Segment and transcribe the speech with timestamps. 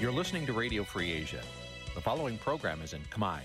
[0.00, 1.42] You're listening to Radio Free Asia.
[1.94, 3.40] The following program is in Khmer.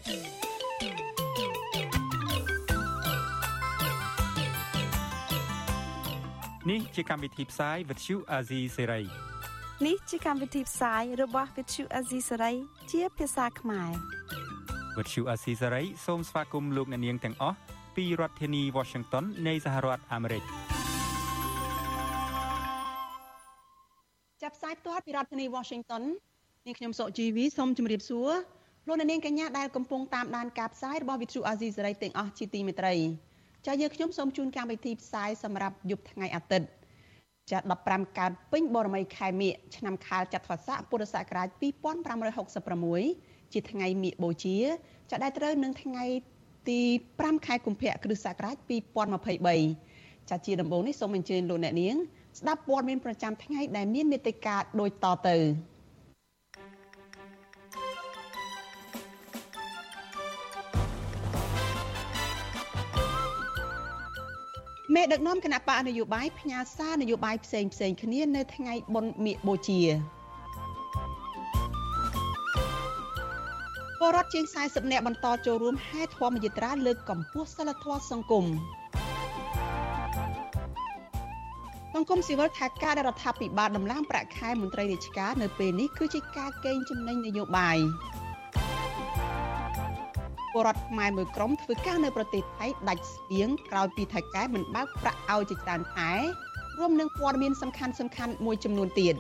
[6.66, 9.06] Nǐ chi càm bi tiệp xáy vệt chiu a zì sê ray
[9.88, 12.56] នេះជាកម្មវិធីផ្សាយរបស់ Vithu Azisari
[12.92, 13.92] ជាភាសាខ្មែរ
[14.98, 17.58] វត្តឈូអាស៊ីសេរីសូមស្វាគមន៍លោកអ្នកនាងទាំងអស់
[17.96, 20.44] ពីរដ្ឋធានី Washington នៃសហរដ្ឋអាមេរិក
[24.42, 26.04] ចាប់ផ្សាយផ្ទាល់ពីរដ្ឋធានី Washington
[26.69, 28.31] នាងខ្ញុំសុកជីវីសូមជម្រាបសួរ
[28.87, 32.95] លោកអ្នកនាងកញ្ញាដែលកំពុងតាមដានការផ្សាយរបស់ Vithu Azisari ទាំងអស់ជាទីមេត្រី
[33.67, 36.67] ចា៎យើងខ្ញុំសូមជូនកម្មវិធីផ្សាយសម្រាប់យប់ថ្ងៃអាទិត្យ
[37.51, 37.59] ចា
[37.89, 41.49] 15កើតពេញបរមីខែមិញឆ្នាំខាលចត្វាស័កពុរសករាជ
[42.31, 44.59] 2566ជាថ្ងៃមិញបូជា
[45.11, 46.05] ចាដែលត្រូវនឹងថ្ងៃ
[46.69, 46.81] ទី
[47.17, 48.57] 5ខែកុម្ភៈគ្រិស្តសករាជ
[49.45, 51.97] 2023ចាជាដំបូងនេះសូមអញ្ជើញលោកអ្នកនាង
[52.39, 55.39] ស្ដាប់ព័ត៌មានប្រចាំថ្ងៃដែលមានមេត្តាដូចតទៅ
[64.97, 69.81] មេដឹកនាំគណៈបកនយោបាយផ្ញើសារនយោបាយផ្សេងផ្សេងគ្នានៅថ្ងៃបុណ្យមាឃបូជា
[73.99, 78.45] ពលរដ្ឋជាង40នាក់បន្តចូលរួមហែធម្មយាត្រាលើកកម្ពស់សិលធម៌សង្គម
[81.95, 87.79] សង្គមស៊ីវិលថាការដែលរដ្ឋាភិបាលដំឡើងប្រាក់ខែមន្ត្រីរាជការនៅពេលនេះគឺជាការកេងចំណេញនយោបាយ
[90.57, 96.13] ពលរដ្ឋខ្មែរមួយក្រុមធ្វើការនៅប្រទេសថៃដាច់ស្បៀងក្រោយពីថៃកែមិនបើកប្រាក់ឲ្យជាច្រើនខែ
[96.79, 99.15] រួមនឹងព័ត៌មានសំខាន់សំខាន់មួយចំនួនទៀត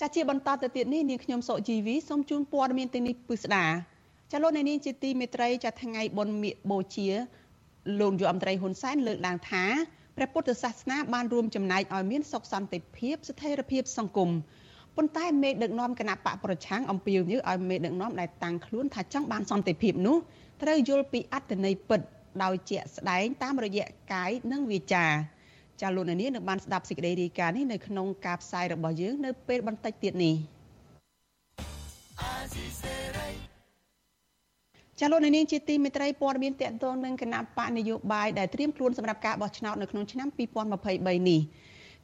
[0.00, 3.66] ចាជាបន្តទៅទៀតនេះនាងខ្ញុំសុជីវីសូមជូនព័ត៌មានទាំងនេះពិស្ដា
[4.32, 7.08] ចាលោកនាងជាទីមេត្រីចាថ្ងៃបុណ្យមាឃបូជា
[8.00, 9.64] លោកយុអមត្រីហ៊ុនសែនលើកឡើងថា
[10.16, 14.30] ព្រះពុទ្ធសាសនាបានរួមចំណែកឲ្យមានសុខសន្តិភាពស្ថិរភាពសង្គម
[15.00, 20.16] ប៉ុន្តែមេដឹកនាំគណៈបកប្រឆាំងអំពាវនាវឲ្យមេដឹកនាំដែលតាំងខ្លួនថាចង់បានសន្តិភាពនោះ
[20.62, 22.00] ត្រូវយល់ពីអត្តន័យពិត
[22.42, 25.04] ដោយជាក់ស្ដែងតាមរយៈកាយនិងវាចា
[25.80, 30.34] ចាលោកនាងនឹងបានស្ដាប់សេចក្តីរាយការណ៍នេះនៅក្នុងការផ្សាយរបស់យើងនៅពេលបន្តិចទៀតនេះ
[35.00, 40.28] ចាលោកនាងជាទីមេត្រីព័ត៌មានតកតងនឹងគណៈបកនយោបាយដែលត្រៀមខ្លួនសម្រាប់ការបោះឆ្នោតនៅក្នុងឆ្នាំ
[40.74, 41.40] 2023នេះ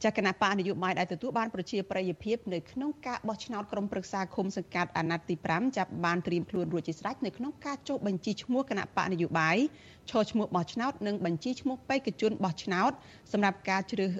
[0.04, 9.56] ចាគណៈបកនយោបាយដែលទទួលបានប្រជាប្រិយភាពនៅក្នុងការបោះឆ្នោតក្រុមប្រឹក្សាឃុំសង្កាត់អាណត្តិទី5ចាប់បានត្រៀមខ្លួនរួចជាស្រេចនៅក្នុងការចុះបញ្ជីឈ្មោះគណៈបកនយោបាយ
[10.10, 12.92] ឈរឈ្មោះបោះឆ្នោតនិងបញ្ជីឈ្មោះបេក្ខជនបោះឆ្នោត
[13.32, 14.10] សម្រាប់ការជ្រើស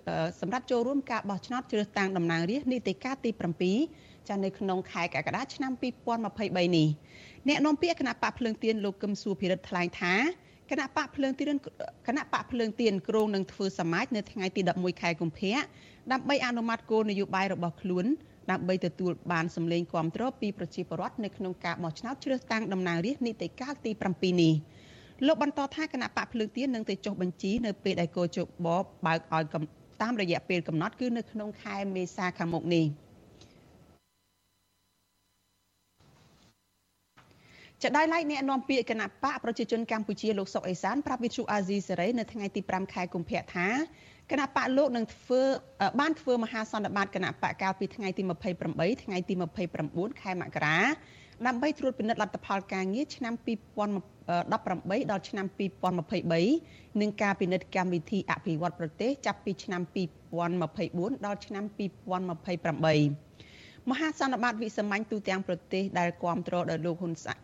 [0.41, 3.31] សម្រាប់ចូលរួមការបោះឆ្នោតជ្រើសតាំងតំណាងរាស្ត្រនីតិកាលទី
[3.79, 5.73] 7ចានៅក្នុងខែកក្កដាឆ្នាំ
[6.23, 6.89] 2023នេះ
[7.49, 10.15] អ្នកនាំពាក្យគណៈបកភ្លើងទៀនលោកកឹមសុភិរិទ្ធថ្លែងថា
[10.71, 11.57] គណៈបកភ្លើងទៀន
[12.07, 15.57] គណៈបកភ្លើងទៀនគ្រងនឹងធ្វើសមាជនៅថ្ងៃទី11ខែកុម្ភៈ
[16.13, 18.07] ដើម្បីអនុម័តគោលនយោបាយរបស់ខ្លួន
[18.51, 24.55] ដើម្បីទទួលបានសម្លេងគាំទ្រពីប្រជាពលរដ្ឋនៅក្នុងការបោះឆ្នោតជ្រើសតាំងតំណាងរាស្ត្រនីតិកាលទី7នេះ
[25.27, 28.47] លោកបន្តថាគណៈបកភ្លើងទៀននឹងទៅចុះបញ្ជីនៅពេលដែលគោជប
[29.07, 29.45] បើកឲ្យ
[30.03, 32.87] តាមរយៈពេលកំណត់គឺនៅក្នុងខែមេសាខាងមុខនេះ។
[37.85, 43.69] ចដៃឡៃអ្នកនាំពាក្យគណៈបកប្រជាជនកម្ពុជាលោកសុកអេសានប្រាប់វិទ្យុអាស៊ីសេរីនៅថ្ងៃទី5ខែកុម្ភៈថា
[44.31, 45.43] គណៈបកលោកនឹងធ្វើ
[46.01, 48.23] បានធ្វើមហាសន្និបាតគណៈបកកាលពីថ្ងៃទី
[48.67, 49.35] 28ថ្ងៃទី
[49.79, 50.79] 29ខែមករា
[51.47, 55.47] ដើម្បីត្រួតពិនិត្យលទ្ធផលការងារឆ្នាំ2018ដល់ឆ្នាំ
[56.19, 59.83] 2023និងការពិនិត្យកម្មវិធីអភិវឌ្ឍប្រទេសចាប់ពីឆ្នាំ
[60.55, 61.65] 2024ដល់ឆ្នាំ
[63.29, 67.37] 2028មហាសន្និបាតវិសាមញ្ញទូទាំងប្រទេសដែលគ្រប់គ្រងដោយលោកហ៊ុនសែន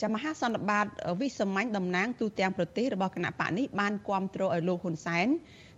[0.00, 0.86] ចាំមហាសន្និបាត
[1.20, 5.28] វិសាមញ្ញតំណាងទូទាំងប្រទេសរបស់គណៈបកនេះបានគ្រប់គ្រងឲ្យលោកហ៊ុនសែន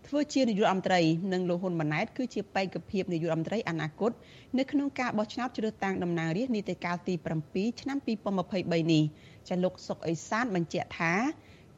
[0.06, 1.00] ធ្វើជានាយករដ្ឋមន្ត្រី
[1.33, 4.10] និងលោកហ៊ុនម៉ាណែតគឺជាបេក្ខភាពនាយករដ្ឋមន្ត្រីអនាគត
[4.59, 7.15] នៅក្នុងការបោះឆ្នោតជ្រើសតាំងតំណាងរាស្ត្រនីតិកាលទី
[7.48, 7.98] 7ឆ្នាំ
[8.45, 9.03] 2023នេះ
[9.48, 11.15] ចាលោកសុកអេសានបញ្ជាក់ថា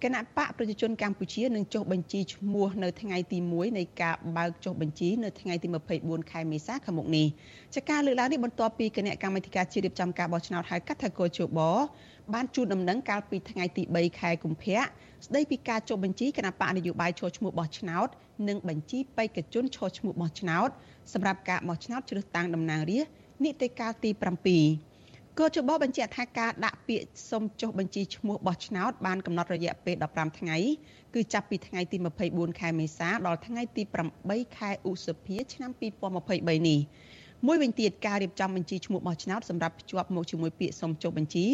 [0.04, 5.68] គណៈបកប្រជាជនកម្ពុជានឹងចុះបញ្ជីឈ្មោះនៅថ្ងៃទី1នៃការបើកចុះបញ្ជីនៅថ្ងៃទី
[5.98, 7.26] 24ខែមេសាខាងមុខនេះ
[7.74, 11.60] ចាការលើកឡើងនេះបន្ទាប់ពីគណៈកម្មាធិការជាតិរៀបចំការបោះឆ្នោតហៅកាត់ថាកោជប
[12.34, 14.80] បានជូនដំណឹងកាលពីថ្ងៃទី3ខែកុម្ភៈ
[15.24, 18.08] ស្ដីពីការចុះបញ្ជីគណៈបកនយោបាយឈរឈ្មោះបោះឆ្នោត
[18.48, 20.68] និងបញ្ជីបេក្ខជនឈរឈ្មោះបោះឆ្នោត
[21.12, 23.12] សម្រាប់ការបោះឆ្នោតជ្រើសតាំងតំណាងរាស្ត្រ
[23.44, 24.93] នីតិកាលទី7
[25.40, 30.56] គោចបបញ្ជាក់ថាការដាក់ពាក្យសុំចុះបញ្ជីឈ្មោះបោះឆ្នោតបានកំណត់រយៈពេល15ថ្ងៃ
[31.14, 31.96] គឺចាប់ពីថ្ងៃទី
[32.28, 33.82] 24ខែមេសាដល់ថ្ងៃទី
[34.20, 36.80] 8ខែឧសភាឆ្នាំ2023នេះ
[37.46, 41.46] មួយវិញទៀតការរៀបចំបញ្ជីឈ្មោះបោះឆ្នោតសម្រាប់ភ្ជាប់មកជាមួយពាក្យសុំចុះបញ្ជី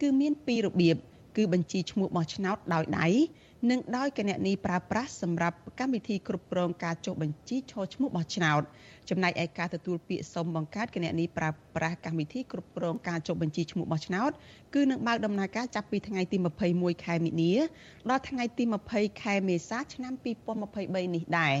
[0.00, 0.96] គឺមានពីររបៀប
[1.36, 3.08] គឺបញ្ជីឈ្មោះបោះឆ្នោតដោយដៃ
[3.70, 8.62] និងដោយគណនីប្រើប្រាស់សម្រាប់កម្មវិធីគ្រប់គ្រងការចុះបញ្ជីឈរឈ្មោះបោះឆ្នោត
[9.10, 14.30] ចំណែកឯការទទួលពាក្យសុំបង្កើតគណនីប្រើប្រាស់កម្មវិធីគ្រប់គ្រងការចុះបញ្ជីឈ្មោះបោះឆ្នោត
[14.74, 16.36] គឺនឹងបើកដំណើរការចាប់ពីថ្ងៃទី
[16.70, 17.52] 21ខែមិនិនា
[18.10, 20.12] ដល់ថ្ងៃទី20ខែមេសាឆ្នាំ
[20.64, 21.54] 2023នេះដែរ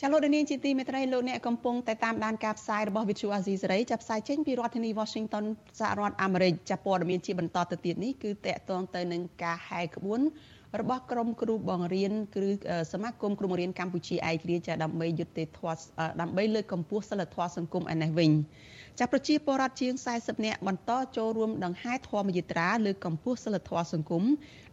[0.00, 5.44] ចាលោកនាងជាទីមេត្រីលោកអ្នកកំពុងតែតាមដានការផ្សាយរបស់ Vithu Azizi សេរីចាប់ផ្សាយចេញពីរដ្ឋធានី Washington
[5.80, 10.20] សហរដ្ឋអាមេរិកចាប់ព័ត៌មានជាបន្តទៅទៀតនេះគឺតកតងទៅនឹងការហែកក្បួន
[10.80, 12.44] របស់ក្រមគ្រូបង្រៀនគឺ
[12.92, 15.74] សមាគមគ្រូបង្រៀនកម្ពុជាឯករាជ្យដើម្បីយុត្តិធម៌
[16.20, 18.30] ដើម្បីលើកកម្ពស់សិលធម៌សង្គមឯនេះវិញ
[18.98, 24.24] ចាប្រជាពលរដ្ឋជាង40នាក់បន្តចូលរួមដង្ហែធម្មយាត្រាលើកកម្ពស់សិលធម៌សង្គម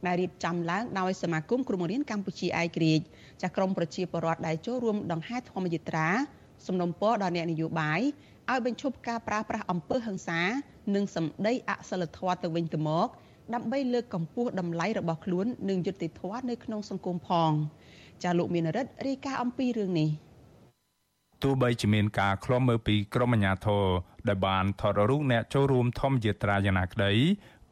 [0.05, 3.05] ដែលរៀបចំឡើងដោយសមាគមគ្រូបង្រៀនកម្ពុជាឯករាជ្យ
[3.41, 6.07] ចាក្រមប្រជាពលរដ្ឋដែលចូលរួមដង្ហែធម្មយាត្រា
[6.67, 8.01] សំណុំពរដល់អ្នកនយោបាយ
[8.51, 10.41] ឲ្យបញ្ឈប់ការប្រើប្រាស់អំពើហិង្សា
[10.95, 13.07] និងសម្ដីអសិលធម៌ទៅវិញទៅមក
[13.53, 17.51] ដើម្បីលើកកម្ពស់តម្លៃរបស់ខ្លួននិងយុត្តិធម៌នៅក្នុងសង្គមផង
[18.23, 20.09] ចាលោកមានរិទ្ធរាយការណ៍អំពីរឿងនេះ
[21.43, 23.85] ទោះបីជាមានការឃ្លាំមើលពីក្រមអាជ្ញាធរ
[24.27, 27.13] ដែលបានថតរូបអ្នកចូលរួមធម្មយាត្រាយ៉ាងណាក្តី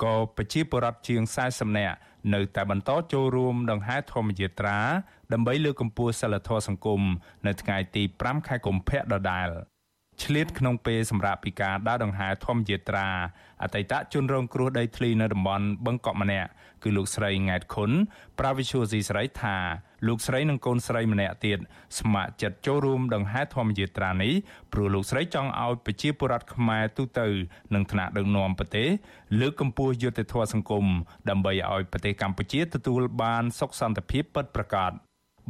[0.04, 1.22] ក៏ប្រជាពលរដ្ឋជាង
[1.52, 1.98] 40នាក់
[2.34, 4.80] នៅតែបន្តចូលរួមដង្ហែធម្មយាត្រា
[5.34, 7.02] ដើម្បីលើកកម្ពស់សិលធម៌សង្គម
[7.48, 9.50] នៅថ្ងៃទី5ខែកុម្ភៈដដែល
[10.24, 13.08] ឆ្លៀតក្នុងពេលសម្រាប់ពីការដើរដង្ហែធម្មយាត្រា
[13.64, 16.50] អតីតជនរងគ្រោះដីធ្លីនៅតំបន់បឹងកក់ម្នាក់
[16.84, 17.92] គឺលោកស្រីង៉ែតខុន
[18.40, 19.58] ប្រាវិឈូស៊ីស្រីថា
[20.08, 21.60] លោកស្រីនិងកូនស្រីម្នាក់ទៀត
[22.00, 24.34] ស្ម័គ្រចិត្តចូលរួមដង្ហែធម្មយាត្រានេះ
[24.74, 27.28] ព្រោះលោកស្រីចង់ឲ្យប្រជាពលរដ្ឋខ្មែរទូទៅ
[27.74, 28.88] និងថ្នាក់ដឹកនាំប្រទេស
[29.40, 30.86] លើកកម្ពស់យុត្តិធម៌សង្គម
[31.30, 34.94] ដើម្បីឲ្យប្រទេសកម្ពុជាទទួលបានសុខសន្តិភាពពិតប្រាកដ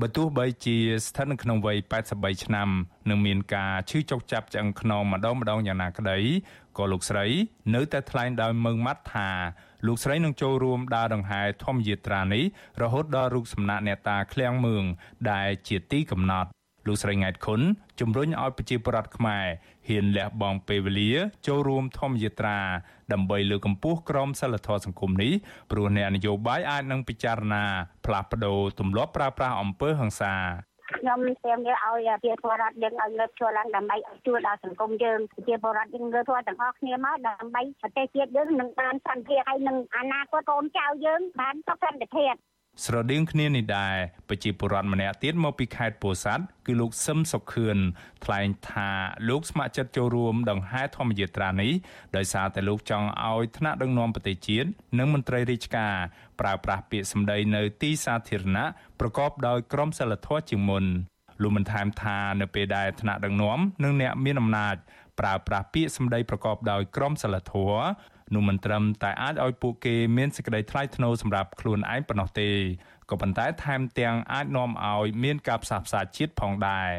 [0.01, 1.77] បើទោះបីជាស្ថិតនៅក្នុងវ័យ
[2.11, 2.69] 83ឆ្នាំ
[3.09, 6.19] និងមានការឈឺចុកចាប់ឆ្អឹងខ្នងម្ដងម្ដងយ៉ាងណាក្តី
[6.77, 7.25] ក៏លោកស្រី
[7.75, 9.29] នៅតែថ្លែងដោយមើងម៉ាត់ថា
[9.87, 12.43] លោកស្រីនឹងចូលរួមដើរដង្ហែធម្មយាត្រានេះ
[12.81, 14.83] រហូតដល់រូបសំណាកអ្នកតាឃ្លាំងមឿង
[15.31, 16.49] ដែលជាទីកំណត់
[16.88, 17.62] លោកស្រីង៉ែតខុន
[18.00, 19.45] ជំរុញឲ្យប្រជាពលរដ្ឋខ្មែរ
[19.88, 21.12] ហ៊ានលះបង់ពេលវេលា
[21.47, 22.59] ចូលរួមធម្មយាត្រា
[23.13, 25.31] ដើម្បីលើកកម្ពស់ក្រមសីលធម៌សង្គមនេះ
[25.71, 27.63] ព្រោះអ្នកនយោបាយអាចនឹងពិចារណា
[28.06, 30.35] ផ្លាស់ប្ដូរទម្លាប់ប្រើប្រាស់អំពើហិង្សា
[30.97, 42.33] ខ្ញុំស្ទាមយកឲ្យជាពលរដ្ឋយើងឲ្យលើកឈរឡើងដើម្បីឲ្យជួយដល់សង្គមយើងជាពលរដ្ឋយើងលើកធម៌ទាំងអស់គ្នាមកដើម្បីប្រទេសជាតិយើងនឹងបានសន្តិភាពហើយនឹងអនាគតកូនចៅយើងបានសុខសន្តិភាព
[42.81, 43.95] ស្រដៀងគ្នានេះដែរ
[44.29, 47.77] ប្រជាពលរដ្ឋម្នាក់ទៀតមកពីខេត្តពោធិ៍សាត់គឺលោកសឹមសុខឿន
[48.25, 48.89] ថ្លែងថា
[49.29, 51.71] លោកស្ម័គ្រចិត្តចូលរួមដង្ហែធម្មយាត្រានេះ
[52.17, 55.95] ដោយសារតែលោកចង់ឲ្យថ្នាក់ដឹកនាំប្រទេសជាតិនិងមន្ត្រីរាជការ
[56.39, 58.65] ប្រើប្រាស់ពាក្យសម្ដីនៅទីសាធារណៈ
[58.99, 60.85] ប្រកបដោយក្រមសីលធម៌ជាងមុន
[61.41, 64.75] លោកបានថែមថានៅពេលដែលថ្នាក់ដឹកនាំនិងអ្នកមានអំណាច
[65.19, 67.83] ប្រើប្រាស់ពាក្យសម្ដីប្រកបដោយក្រមសីលធម៌
[68.33, 72.50] នោះមិនត្រឹមតែអាចឲ្យពួកគេមានសេចក្តីថ្លៃថ្នូរសម្រាប់ខ្លួនឯងប៉ុណ្ណោះទេ
[73.09, 76.89] ក៏ប៉ុន្តែថែមទាំងអាចនាំឲ្យមានការផ្សះផ្សាជាតិផងដែរ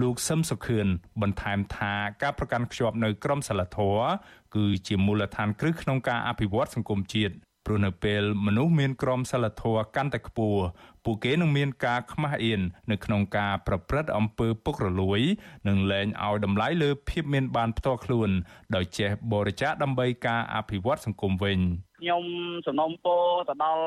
[0.00, 0.86] លោកសឹមសុខឿន
[1.22, 4.06] បន្ថែមថាការប្រកាន់ខ្ជាប់នៅក្រមសីលធម៌
[4.54, 7.34] គឺជាមូលដ្ឋានគ្រឹះក្នុងការអភិវឌ្ឍសង្គមជាតិ
[7.66, 10.62] ព្រោះនៅពេលមនុស្សមានក្រមសីលធម៌កាន់តែខ្ពស់
[11.04, 15.20] ពួកគេនឹងមានការខ្មាស់អៀននៅក្នុងការប្រព្រឹត្តអំពើពុករលួយ
[15.68, 18.30] និងលែងឲ្យតម្លៃលើភាពមានបានផ្ទាល់ខ្លួន
[18.74, 21.58] ដោយចេះបរិច្ចាគដើម្បីការអភិវឌ្ឍសង្គមវិញ
[22.00, 22.24] ខ្ញុំ
[22.66, 23.84] សំណូមពរទៅដល់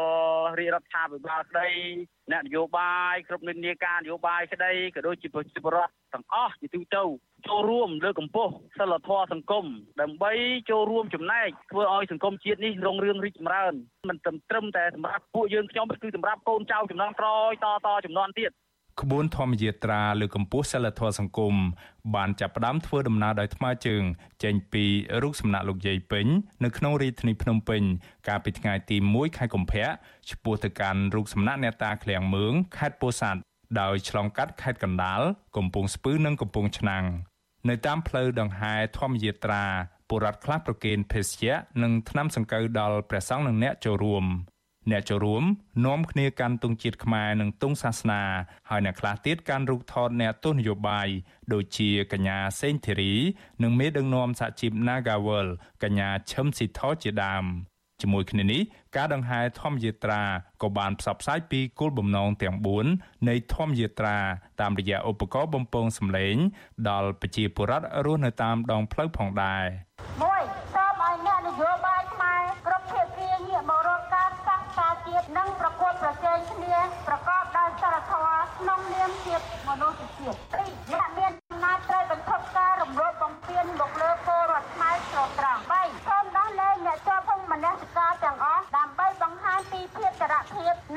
[0.60, 1.69] រាជរដ្ឋាភិបាលក្តី
[2.31, 7.03] អ្នកនយោបាយគ្រប់និន្នាការនយោបាយក្តីក៏ដូចជាប្រជាពលរដ្ឋទាំងអស់ជាទូទៅ
[7.47, 9.65] ចូលរួមលើកកម្ពស់សិលធម៌សង្គម
[10.01, 10.31] ដើម្បី
[10.69, 13.73] ចូលរួមចំណែកធ្វើឲ្យសង្គមជាតិនេះរុងរឿងរីកចម្រើន
[14.09, 18.51] មិនត្រឹមតែសម្រាប់ពួកយើងខ្ញុំគឺសម្រាប់កូនចៅចំនួនក្រោយតតចំនួនទៀត
[19.01, 21.55] ក្បួនធម្មយាត្រាលើកម្ពុជាសិលធម៌សង្គម
[22.15, 24.03] បានចាប់ផ្ដើមធ្វើដំណើរដោយថ្មើរជើង
[24.43, 24.85] ចេញពី
[25.21, 26.25] រូបសំណាកលោកយាយពេញ
[26.63, 27.81] នៅក្នុងរាជធានីភ្នំពេញ
[28.27, 29.87] កាលពីថ្ងៃទី1ខែកុម្ភៈ
[30.29, 33.41] ឆ្ពោះទៅកាន់រូបសំណាកអ្នកតាឃ្លាំងមឿងខេត្តពោធិ៍សាត់
[33.81, 35.21] ដោយឆ្លងកាត់ខេត្តកណ្ដាល
[35.57, 37.05] កំពង់ស្ពឺនិងកំពង់ឆ្នាំង
[37.69, 39.65] នៅតាមផ្លូវដង្ហែធម្មយាត្រា
[40.10, 44.25] បុរដ្ឋខ្លះប្រគេនភេសជ្ជៈនិងថ្នាំសង្កូវដល់ព្រះសង្ឃនិងអ្នកចូលរួម
[44.91, 45.43] អ្នកចូលរួម
[45.86, 48.24] នាំគ្នាកាន់ទង់ជាតិខ្មែរនិងទង់សាសនា
[48.69, 51.07] ហើយអ្នកខ្លះទៀតកាន់រូបថតអ្នកទស្សនយោបាយ
[51.53, 53.13] ដូចជាកញ្ញាសេងធីរី
[53.63, 55.48] និងមេដឹកនាំសហជីព Nagawal
[55.84, 57.45] កញ្ញាឈឹមស៊ីថោជាដើម
[58.01, 58.61] ជាមួយគ្នានេះ
[58.95, 60.21] ការដង្ហែធម្មយាត្រា
[60.61, 62.55] ក៏បានផ្សព្វផ្សាយពីគោលបំណងទាំង
[62.91, 64.17] 4នៃធម្មយាត្រា
[64.61, 66.35] តាមរយៈឧបករណ៍បំពងសម្លេង
[66.89, 69.65] ដល់ប្រជាពលរដ្ឋរស់នៅតាមដងផ្លូវផងដែរ
[70.41, 70.75] 1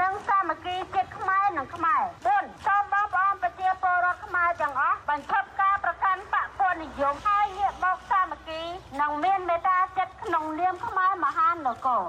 [0.00, 2.02] និងសាមគ្គីជាតិខ្មែរនិងខ្មែរ
[2.34, 8.62] 4សូមបងប្អូនប្រជាពលរដ្ឋខ្មែរទាំងអស់បញ្ឈប់ការប្រកាន់បកពនិយមហើយងាកមកសាមគ្គី
[9.00, 12.04] និងមានមេត្តាចិត្តក្នុងនាមខ្មែរមហានគរ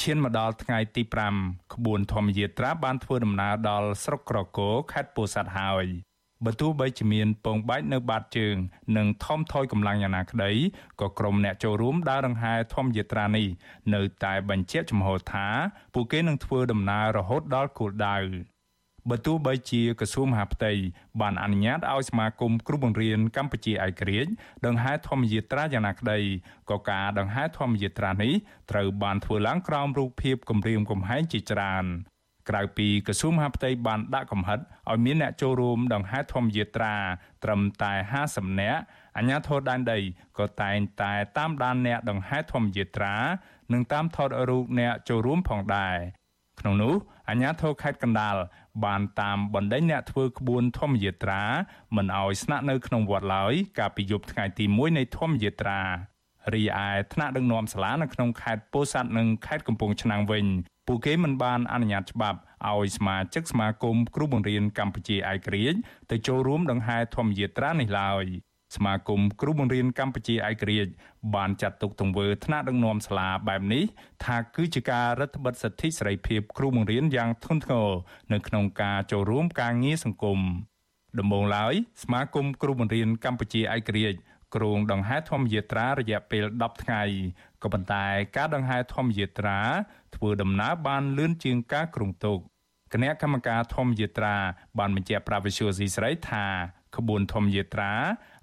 [0.00, 1.02] ឈានមកដល់ថ្ងៃទី
[1.38, 5.86] 5ក្បួនធម្មយាត្រាបានធ្វើដំណើរដល់ស្រុកក្រគរខេត្តពោធិ៍សាត់ហើយ
[6.44, 8.56] បើទោះបីជាមានពងបែកនៅបាតជើង
[8.96, 10.52] និងថមថយកម្លាំងយ៉ាងណាក្តី
[11.00, 13.46] ក៏ក្រុមអ្នកចូលរួមដើរដង្ហែធម្មយាត្រានេះ
[13.94, 15.46] នៅតែបញ្ជាក់ចំហថា
[15.94, 18.18] ពួកគេនឹងធ្វើដំណើររហូតដល់គោលដៅ
[19.10, 20.72] បើទោះបីជាក្រសួងមហាផ្ទៃ
[21.20, 24.30] បានអនុញ្ញាតឲ្យសមាគមគ្រូបង្រៀនកម្ពុជាឯករាជ្យ
[24.66, 26.18] ដង្ហែធម្មយាត្រាយ៉ាងណាក្តី
[26.70, 28.32] ក៏ការដង្ហែធម្មយាត្រានេះ
[28.70, 31.86] ត្រូវបានធ្វើឡើងក្រោមរូបភាពគម្រាមកំហែងជាច្រើន
[32.48, 34.58] ក្រៅពីក្រសួងមហាផ្ទៃបានដាក់កំហិត
[34.90, 36.96] ឲ្យមានអ្នកចូលរួមដង្ហែធម្មយាត្រា
[37.44, 37.92] ត្រឹមតែ
[38.26, 38.80] 50នាក់
[39.16, 39.98] អាជ្ញាធរដែនដី
[40.38, 43.16] ក៏តែងតែតាមដានអ្នកដង្ហែធម្មយាត្រា
[43.72, 45.96] និងតាមថតរូបអ្នកចូលរួមផងដែរ
[46.60, 46.94] ក្នុងនោះ
[47.28, 48.36] អាជ្ញាធរខេត្តកណ្ដាល
[48.84, 51.42] បានតាមបណ្ដេញអ្នកធ្វើក្បួនធម្មយាត្រា
[51.96, 55.80] មិនឲ្យស្នាក់នៅក្នុងវត្តឡើយកាលពីយប់ថ្ងៃទី1នៃធម្មយាត្រា
[56.54, 60.46] រីឯថ្នាក់ដឹកនាំសាលានៅក្នុងខេត្តពោធិ៍សាត់និងខេត្តកំពង់ឆ្នាំងវិញ
[60.86, 62.38] ពួកគេមិនបានអនុញ្ញាតច្បាប់
[62.70, 65.78] ឲ្យសមាជិកសមាគមគ្រូបង្រៀនកម្ពុជាឯករាជ្យ
[66.10, 68.24] ទៅចូលរួមដង្ហែធម្មយាត្រានេះឡើយ
[68.76, 70.92] សមាគមគ្រូបង្រៀនកម្ពុជាឯករាជ្យ
[71.34, 73.84] បានចាត់ទុកទង្វើថ្នាក់ដឹកនាំសាលាបែបនេះ
[74.24, 77.90] ថាគឺជាការរឹតបន្តឹងសិទ្ធិសេរីភាពគ្រូបង្រៀនយ៉ាងធ្ងន់ធ្ងរ
[78.32, 80.40] នៅក្នុងការចូលរួមការងារសង្គម
[81.18, 84.18] ដំបូងឡើយសមាគមគ្រូបង្រៀនកម្ពុជាឯករាជ្យ
[84.54, 87.02] គ្រងដង្ហែធម្មយាត្រារយៈពេល10ថ្ងៃ
[87.62, 88.06] ក៏ប៉ុន្តែ
[88.36, 89.58] ការដង្ហែធម្មយាត្រា
[90.14, 92.38] ធ្វើដំណើរបានលឿនជាងការគ្រោងទុក
[92.92, 94.36] គណៈកម្មការធម្មយាត្រា
[94.78, 96.46] បានបញ្ជាក់ប្រាវិសុយស៊ីស្រីថា
[96.96, 97.92] ក្បួនធម្មយាត្រា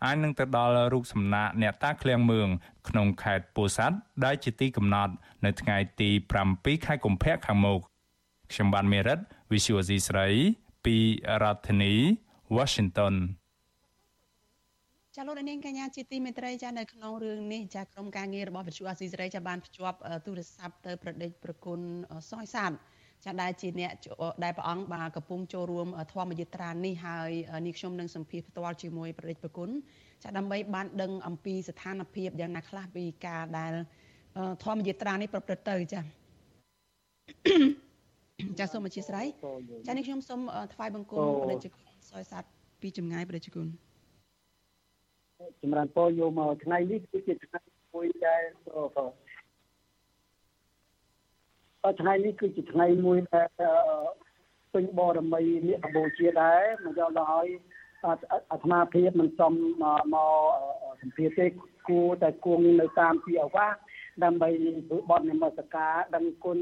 [0.05, 2.47] អាចនឹងទៅដល់រូបសំណាកអ្នកតាឃ្លាំងមឿង
[2.89, 5.13] ក្នុងខេត្តពោធិ៍សាត់ដែលជាទីកំណត់
[5.45, 6.09] នៅថ្ងៃទី
[6.47, 7.79] 7ខែកុម្ភៈខាងមុខ
[8.51, 9.19] ខ្ញុំបានមេរិត
[9.51, 10.27] Visual C ស្រី
[10.85, 10.97] ពី
[11.41, 11.93] រដ្ឋធានី
[12.55, 13.15] Washington
[15.15, 21.79] ចាលោកនាងកញ្ញាជាទីមេត្រីចានៅក្នុងរឿងនេះចាក្រុមការងាររបស់វិទ្យុអាស៊ីសេរីចាបានភ្ជាប់ទូរស័ព្ទទៅប្រដេចប្រគុណ
[22.31, 22.71] សយសាទ
[23.25, 23.91] ចាដែលជាអ្នក
[24.43, 27.31] ដែលព្រះអង្គបានកំពុងចូលរួមធម្មយិត្រានេះហើយ
[27.67, 29.69] នេះខ្ញុំនឹងសម្ភាសផ្ទាល់ជាមួយប្រដេចប្រគុណ
[30.23, 33.73] ចាដើម្បីបានដឹងអំពីស្ថានភាពយ៉ាងណាខ្លះពីការដែល
[34.63, 36.01] ធម្មយិត្រានេះប្រព្រឹត្តទៅចា
[38.59, 39.25] ចាសូមអធិស្ឋាន
[39.87, 40.39] ចានេះខ្ញុំសូម
[40.73, 42.43] ថ្វាយបង្គំព្រះជគុណសយសាទ
[42.81, 43.67] ពីចម្ងាយព្រះជគុណ
[45.61, 47.59] ចម្រើនពរយកមកថ្ងៃនេះគឺជាថ្ងៃ
[47.93, 48.41] មួយដែល
[52.01, 53.47] ថ្ងៃនេះគឺជាថ្ងៃមួយដែល
[54.73, 57.49] ពេញបរមីនេះកម្ពុជាដែរមកយកដល់ឲ្យ
[58.51, 60.01] អាត្មាភាពមិនសមមក
[61.01, 61.45] សម្ភារទេ
[61.89, 63.73] គួរតែគង់នៅតាមទីអាវាស
[64.23, 64.49] ដើម្បី
[64.87, 66.57] ធ្វើបន់នមស្ការដឹងគុណ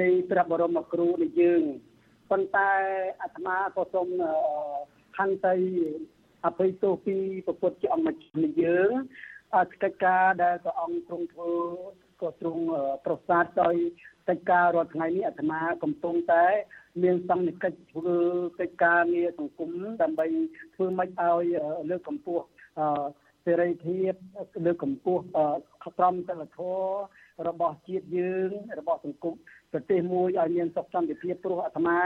[0.00, 1.62] នៃព្រះបរមគ្រូនៃយើង
[2.30, 2.70] ប៉ុន្តែ
[3.22, 4.08] អាត្មាក៏សូម
[5.16, 5.56] ខន្តី
[6.46, 8.92] អភ័យទោសពីពុទ្ធជាអង្គម្ចាស់នៃយើង
[9.56, 11.52] អកិច្ចការដែលព្រះអង្គទ្រង់ធ្វើ
[12.20, 12.64] ក៏ទ្រង់
[13.04, 13.76] ប្រសាទដោយ
[14.28, 16.46] កិច្ចការរាល់ថ្ងៃនេះអាត្មាកំពុងតែ
[17.02, 18.16] មានសង្កកិច្ចធ្វើ
[18.60, 19.70] កិច្ចការងារសង្គម
[20.02, 20.26] ដើម្បី
[20.74, 21.44] ធ្វើម៉េចឲ្យ
[21.90, 22.44] លើកកម្ពស់
[23.44, 24.12] សេរីភាព
[24.66, 25.22] លើកកម្ពស់
[25.98, 29.34] ក្រមសីលធម៌របស់ជាតិយើង របស់សង្គម
[29.72, 32.00] ប្រទេសមួយឲ្យមានសុខសន្តិភាពព្រោះអាត្មា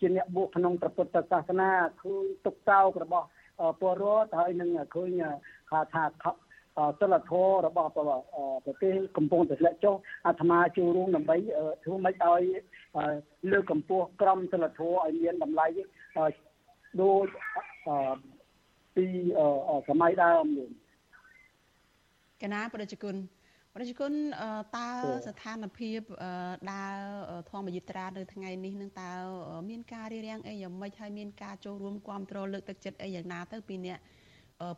[0.00, 1.70] ជាអ្នកបួសក្នុងព្រះពុទ្ធសាសនា
[2.02, 3.26] ឃើញទុកតោករបស់
[3.80, 5.22] ពលរដ្ឋហើយនឹងឃើញ
[5.70, 6.04] ថាថា
[7.00, 7.90] សិលធម៌របស់
[8.64, 9.94] ប្រទេសកំពុងតែធ្លាក់ចុះ
[10.26, 11.36] អាត្មាចូលរួមដើម្បី
[11.84, 12.42] ធ្វើម៉េចឲ្យ
[13.50, 15.66] លើកកម្ពស់ក្រមសិលធម៌ឲ្យមានតម្លៃ
[17.02, 17.26] ដូច
[18.96, 19.06] ពី
[19.88, 20.68] សម័យដើមនេះ
[22.42, 23.14] កណាប្រជាជន
[23.74, 24.12] ប្រជាជន
[24.76, 24.88] តើ
[25.26, 26.00] ស្ថានភាព
[26.72, 26.98] ដើរ
[27.50, 29.12] ធម្មយិត្រានៅថ្ងៃនេះនឹងតើ
[29.70, 33.98] មានការរៀបរៀងអីយ៉ាងម៉េចហើយមានការចូលរួមគ្រប់គ្រងលើកទឹកចិត្តអីយ៉ាងណាទៅពីអ្នក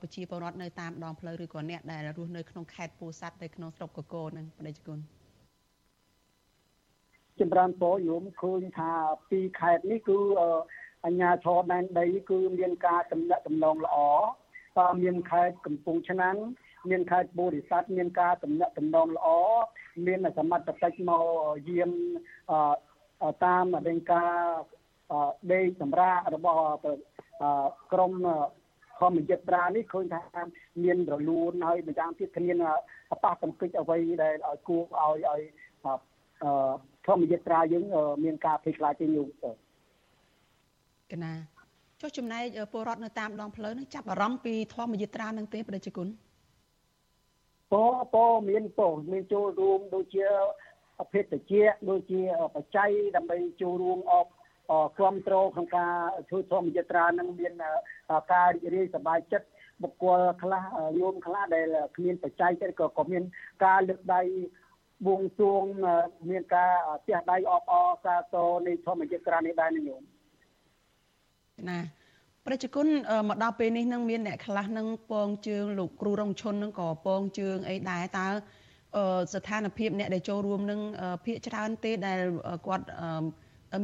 [0.00, 4.98] ប្រជាពលរដ្ឋនៅតាមដងផ្លូវឬក៏អ្នកដែលរស់នៅក្នុងខេត្តពោធិ៍សាត់នៅក្នុងស្រុកកកូននឹងប្រជាជន
[7.40, 8.92] ចម្រើនពរយមឃើញថា
[9.30, 10.18] ពីខេត្តនេះគឺ
[11.04, 13.96] អញ្ញាធរដែនដីគឺមានការតំណាក់តំណងល្អ
[14.78, 16.36] តើមានខេត្តកំពង់ឆ្នាំង
[16.90, 19.28] មានខេត្តបូរិស័ទមានការតំណាក់តំណងល្អ
[20.06, 21.24] មានសមត្ថកិច្ចមក
[21.68, 21.90] យាម
[23.44, 24.32] តាមអធិការ
[25.52, 26.64] ដេកសម្រាប់របស់
[27.92, 28.12] ក្រម
[29.00, 30.22] ធម្មយត្រានេះឃើញថា
[30.84, 32.56] មានរលូនហើយម្យ៉ាងទៀតគ្មាន
[33.24, 35.40] ប៉ះទង្គិចអ្វីដែលឲ្យគួរឲ្យឲ្យ
[37.06, 37.84] ធម្មយត្រាយើង
[38.24, 39.28] មានការភ័យខ្លាចជាយុគ
[41.12, 41.32] កណា
[42.00, 46.08] ចុះចំណែកពលរដ្ឋនៅតាមដងផ្លូវនឹងចាប់អារម្មណ៍ពីធម្មយត្រានឹងទេប្រជាជន
[47.72, 47.74] ព
[48.14, 48.16] ព
[48.50, 48.80] មានព
[49.12, 50.24] មានចូលរួមដូចជា
[51.00, 52.20] អភិតជាដូចជា
[52.54, 54.26] បច្ច័យដើម្បីចូលរួមអប
[54.96, 55.94] គ្រប់គ្រងក្នុងការ
[56.28, 57.52] ធ្វើធម្មយត្រានឹងមាន
[58.32, 59.48] ការរីករាយសប្បាយចិត្ត
[59.82, 60.64] បុគ្គលខ្លះ
[60.98, 63.22] យោមខ្លះដែលគ្មានបច្ច័យទេក៏ក៏មាន
[63.64, 64.22] ការលើកដៃ
[65.06, 65.62] បួងសួង
[66.30, 70.02] មានការផ្ទះដៃអបអរសាទរនៃធម្មជាតិក្រានេះដែរញោម
[71.68, 71.78] ណា
[72.46, 72.86] ប្រជាជន
[73.28, 78.26] មកដល់ពេលនេះនឹងមានអ្នកខ្លះនឹងពងជើងលោកគ្រូរងឈុននឹងក៏ពងជើងអីដែរតើ
[79.34, 80.80] ស្ថានភាពអ្នកដែលចូលរួមនឹង
[81.24, 82.20] ភាកច្រើនទេដែល
[82.66, 82.86] គាត់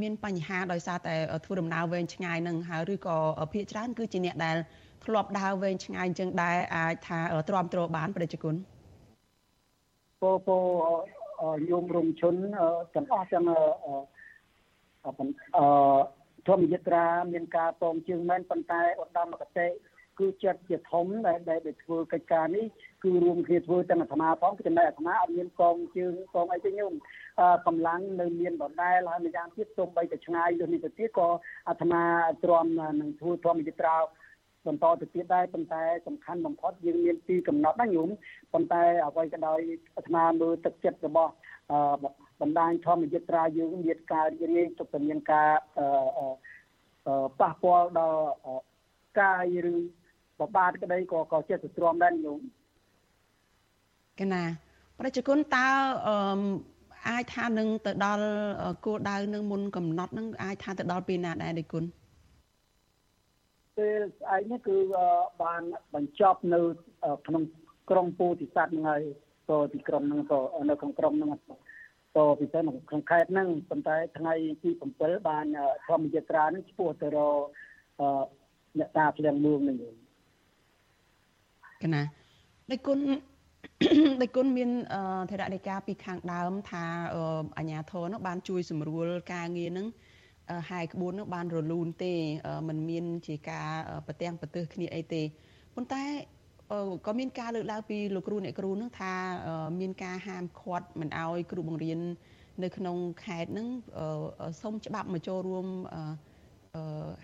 [0.02, 3.16] មានបញ្ហាដោយសារតែធ្វើដំណើរវែងឆ្ងាយនឹងហើយឬក៏
[3.52, 4.56] ភាកច្រើនគឺជាអ្នកដែល
[5.04, 8.54] ធ្លាប់ដើរវែងឆ្ងាយអញ្ចឹងដែរអាចថាទ្រាំទ្របានប្រជាជន
[10.20, 10.58] ពោពោ
[11.70, 12.34] យមរំឈុន
[12.94, 13.44] ទាំងអស់ទាំង
[15.56, 15.64] អឺ
[16.48, 19.68] ធម្មយត្រាមានការពងជើងមែនប៉ុន្តែឧត្តមគតិ
[20.18, 22.66] គឺចិត្តជាធំដែលដែលធ្វើកិច្ចការនេះ
[23.02, 26.92] គឺរួមគ្នាធ្វើទាំងអាត្មាផងចំណែកអាត្មាអត់មានកងជើងកងអីទេញោម
[27.66, 31.28] កម្លាំងនៅមានដដែលហើយម្យ៉ាងទៀតសូម្បីតែឆ្ងាយលើនេះទៅទៀតក៏
[31.68, 32.02] អាត្មា
[32.44, 32.66] ទ្រាំ
[33.00, 33.96] នឹងធ្វើធម្មយត្រា
[34.66, 38.08] បន្តទៅទៀតដែរប៉ុន្តែសំខាន់បំផុតយើងមានទីកំណត់ណាញោម
[38.52, 39.60] ប៉ុន្តែអ្វីក៏ដោយ
[39.96, 41.32] អាត្មាមើលទឹកចិត្តរបស់
[42.40, 45.50] បណ្ដាញធម្មយត្រាយើងមានការរីករាយទុកតែមានការ
[47.40, 48.22] ប៉ះពាល់ដល់
[49.20, 49.74] កាយឬ
[50.40, 52.40] បបាទក្តីក៏ក៏ចិត្តទ្រាំដែរញោម
[54.20, 54.42] កណា
[54.98, 55.66] ប្រជាជនតើ
[56.06, 56.16] អឺ
[57.08, 58.26] អាចថានឹងទៅដល់
[58.84, 61.84] គោលដៅនឹងមុនកំណត់នឹងអាចថាទៅដល់ពេលណាដែរទេគុណ
[63.78, 64.76] ពេលស្អែកនេះគឺ
[65.42, 65.62] បាន
[65.94, 66.60] បញ្ចប់នៅ
[67.26, 67.42] ក្នុង
[67.90, 69.02] ក្រុងពោធិសត្វហ្នឹងហើយ
[69.48, 71.30] ក៏ទីក្រុងហ្នឹងក៏នៅក្នុងក្រុងហ្នឹង
[72.16, 75.46] ក៏ពិសេសក្នុងខេត្តហ្នឹងប៉ុន្តែថ្ងៃទី7បាន
[75.86, 77.40] ធម្មយាត្រានេះឆ្ពោះទៅរក
[78.78, 79.76] អ្នកតាភ្លៀងមឿងនេះ
[81.82, 82.02] កណា
[82.70, 82.98] ដោយគុណ
[84.22, 84.70] ដោយគុណមាន
[85.30, 86.84] ធរណិកាពីខាងដើមថា
[87.58, 89.86] អាញាធរនោះបានជួយសម្រួលការងារនឹង
[90.70, 92.14] ហាយក្បួននោះបានរលូនទេ
[92.68, 93.68] มันមានជាការ
[94.06, 95.22] ប្រទាំងប្រទើសគ្នាអីទេ
[95.74, 96.04] ប៉ុន្តែ
[97.06, 99.12] ក៏មានការលើកឡើងពីលោកគ្រូអ្នកគ្រូនឹងថា
[99.80, 102.00] មានការហាមឃាត់មិនអោយគ្រូបង្រៀន
[102.62, 103.68] នៅក្នុងខេត្តនឹង
[104.62, 105.66] សុំច្បាប់មកចូលរួម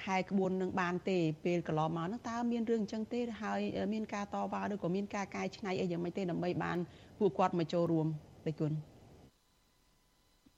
[0.07, 3.61] ហែក្បួននឹងបានទេពេលកន្លងមកហ្នឹងតើមានរឿងអញ្ចឹងទេហើយ
[3.93, 6.79] មានការតវ៉ាឬក៏មានការកែច្នៃអីយ៉ាងម៉េចទេដើម្បីបាន
[7.19, 8.07] ពួកគាត់មកចូលរួម
[8.47, 8.73] ទេគុណ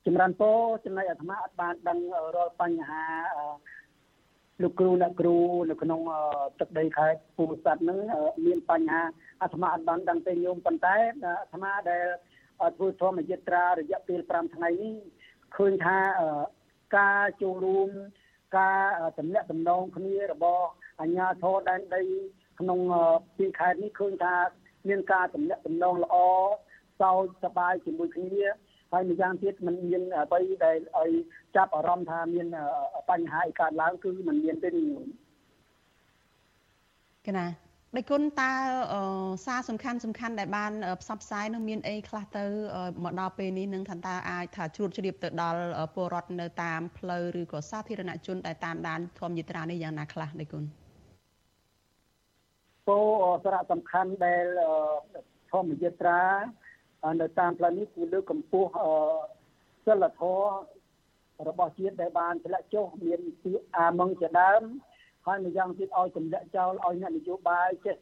[0.07, 0.51] ចម្រើនពោ
[0.85, 1.99] ចំណែកអាត្មាអត់បានដឹង
[2.37, 3.05] រាល់បញ្ហា
[4.63, 5.37] លោកគ្រូអ្នកគ្រូ
[5.71, 6.01] នៅក្នុង
[6.61, 7.99] ទឹកដីខេត្តពូសាត់ហ្នឹង
[8.47, 9.03] មានបញ្ហា
[9.43, 10.97] អាត្មាអត់បានដឹងទេញោមប៉ុន្តែ
[11.43, 12.07] អាត្មាដែល
[12.77, 14.97] ធ្វើធម្មយត្រារយៈពេល5ថ្ងៃនេះ
[15.57, 15.99] ឃើញថា
[16.97, 17.89] ការចូលរួម
[18.59, 18.83] ការ
[19.19, 20.67] តំណាក់តំណងគ្នារបស់
[21.01, 22.03] អាជ្ញាធរដែនដី
[22.61, 22.81] ក្នុង
[23.37, 24.35] ពីខេត្តនេះឃើញថា
[24.89, 26.17] មានការតំណាក់តំណងល្អ
[27.01, 28.45] សោចសប្បាយជាមួយគ្នា
[28.92, 31.12] ហើយម្យ៉ាងទៀតมันមានអ្វីដែលឲ្យ
[31.56, 32.48] ចាប់អារម្មណ៍ថាមាន
[33.10, 34.70] បញ្ហាអីកើតឡើងគឺมันមានទេ
[37.28, 37.48] កណា
[37.98, 38.52] ដៃគុណតើ
[39.46, 42.44] សារសំខាន់សំខាន់ដែលបានផ្សព្វផ្សាយនោះមានអីខ្លះទៅ
[43.04, 45.62] មកដល់ពេលនេះនឹងថាតើអាចថាជ្រួតជ្រាបទៅដល់
[45.96, 50.64] ពលរដ្ឋនៅតាមផ្លូវឬក៏សាធារណជនដែលតាមដានធម្មយាត្រានេះយ៉ាងណាខ្លះដៃគុណ
[52.88, 53.00] ពោ
[53.44, 54.46] សារៈសំខាន់ដែល
[55.52, 56.22] ធម្មយាត្រា
[57.21, 58.71] នៅតាមផ្លូវនេះគឺលើកកម្ពស់
[59.87, 64.63] សិលធម៌របស់ជាតិដែលបានធ្លាក់ចុះមានពីអាមងជាដើម
[65.27, 67.97] ហើយម្យ៉ាងទៀតឲ្យទម្លាក់ចោលឲ្យអ្នកនយោបាយចេះ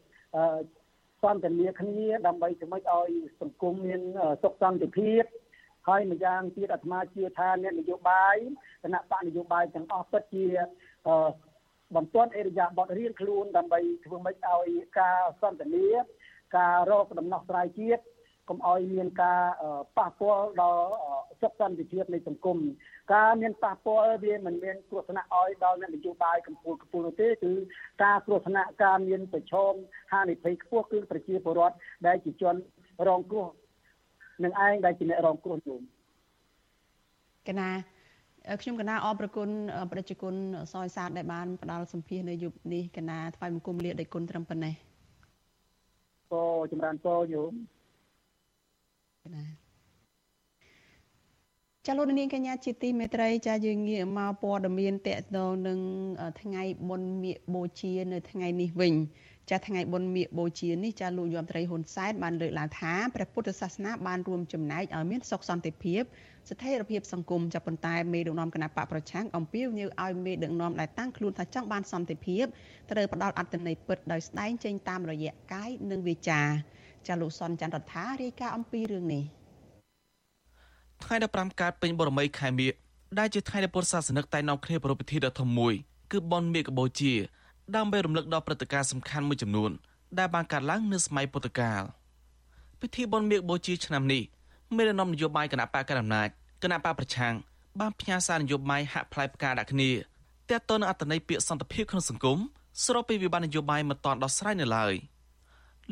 [1.21, 3.09] សន្ទនាគ្នាដើម្បីជំរុញឲ្យ
[3.41, 4.01] សង្គមមាន
[4.43, 5.23] សុខសន្តិភាព
[5.87, 8.35] ហើយម្យ៉ាងទៀតអាត្មាជឿថាអ្នកនយោបាយ
[8.83, 10.45] គណៈបកនយោបាយទាំងអស់ពិតជា
[11.95, 14.67] បន្ទាត់អេរយាបតរៀនខ្លួនដើម្បីធ្វើម៉េចឲ្យ
[14.99, 15.87] ការសន្ទនា
[16.57, 18.03] ការរកដំណោះស្រាយជាតិ
[18.49, 19.41] កុំឲ្យមានការ
[19.97, 20.85] ប៉ះពាល់ដល់
[21.41, 22.57] សុខសន្តិភាពនៃសង្គម
[23.13, 27.51] ការមានប៉ះពាល់វាមិនមានគ្រោះថ្នាក់ឲ្យដល់អ្នកនយោបាយកម្ពុជាកម្ពុជាទេគឺ
[28.03, 29.73] ការគ្រោះថ្នាក់ការមានប្រឈម
[30.11, 31.75] ហានិភ័យខ្ពស់គឺប្រជាពលរដ្ឋ
[32.07, 32.55] ដែលជាជន
[33.07, 33.47] រងគ្រោះ
[34.43, 35.79] នឹងឯងដែលជាអ្នករងគ្រោះនោះ
[37.49, 37.69] កណា
[38.61, 39.49] ខ្ញុំកណាអរប្រគុណ
[39.91, 40.33] ប្រជាជន
[40.73, 44.73] សយសាទដែលបានផ្ដល់សម្ភារនៅយុគនេះកណាថ្វាយបង្គំលាដោយគុណត្រឹមប៉ុណ្ណេះ
[46.33, 47.53] ក៏ចម្រើនពរយោម
[49.35, 49.45] ណា
[51.85, 55.79] ចាលោកនាងកញ្ញាជាទីមេត្រីចាយើងងាកមកព័ត៌មានតកតងនឹង
[56.41, 58.93] ថ្ងៃបុណ្យមាឃបូជានៅថ្ងៃនេះវិញ
[59.49, 66.01] ចាថ្ងៃបុណ្យមាឃបូជានេះចាលោកយមត្រីហ៊ុនសែនបានលើកឡើងថាព្រះពុទ្ធសាសនាបានរួមចំណែកឲ្យមានសុខសន្តិភាព
[66.49, 72.45] ស្ថិរភាពសង្គមចាប៉ុន្តែមេដឹកនាំគណៈបកប្រឆាំងអំពាវនាវឲ្យមេដឹកនាំដែលតាំងខ្លួនថាចង់បានសន្តិភាព
[72.91, 76.41] ត្រូវផ្ដល់អត្តន័យពិតដោយស្ដែងចេញតាមរយៈកាយនិងវាចា
[77.07, 79.23] ចាលោកសុនច័ន្ទរដ្ឋារាយការណ៍អំពីរឿងនេះ
[81.03, 82.71] ថ្ងៃ15កើតពេញបរមីខែមិញ
[83.19, 85.73] ដែលជាថ្ងៃដែលពុទ្ធសាសនិកតែនាំគ្នាប្រារព្ធពិធីដ៏ធំមួយ
[86.11, 87.13] គឺបុណ្យមាឃបូជា
[87.75, 89.71] ដើម្បីរំលឹកដល់ព្រឹត្តិការណ៍សំខាន់មួយចំនួន
[90.19, 91.81] ដែលបានកើតឡើងនៅសម័យពុទ្ធកាល
[92.81, 94.23] ពិធីបុណ្យមាឃបូជាឆ្នាំនេះ
[94.75, 96.29] មេដឹកនាំនយោបាយគណៈបកកណ្ដាលអំណាច
[96.63, 97.33] គណៈបកប្រឆាំង
[97.79, 99.89] បានផ្ញើសារនយោបាយហាក់ផ្លែផ្កាដាក់គ្នា
[100.49, 102.39] ទាក់ទងនឹងអត្តន័យពាក្យសន្តិភាពក្នុងសង្គម
[102.85, 104.93] ស្របពីវិបត្តិនយោបាយមិនទាន់ដោះស្រាយនៅឡើយ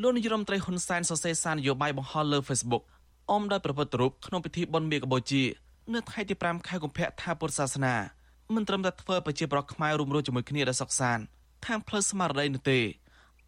[0.02, 2.84] លោកនាយរដ្ឋមន្ត្រីហ៊ុនសែនសរសេរសារនយោបាយបង្ហោះលើ Facebook
[3.32, 5.44] អមដោយប្រពុតរូបក្នុងពិធីបុណ្យមាឃកម្ពុជា
[5.94, 7.96] នៅថ្ងៃទី5ខែកុម្ភៈថាពុទ្ធសាសនា
[8.56, 11.24] មិនត្រឹមតែធ្វើប្រជាប្រដ្ឋខ្មែររួមរស់ជាមួយគ្នាដោយសុខសាន្ត
[11.66, 12.80] តាមផ្លូវស្មារតីនោះទេ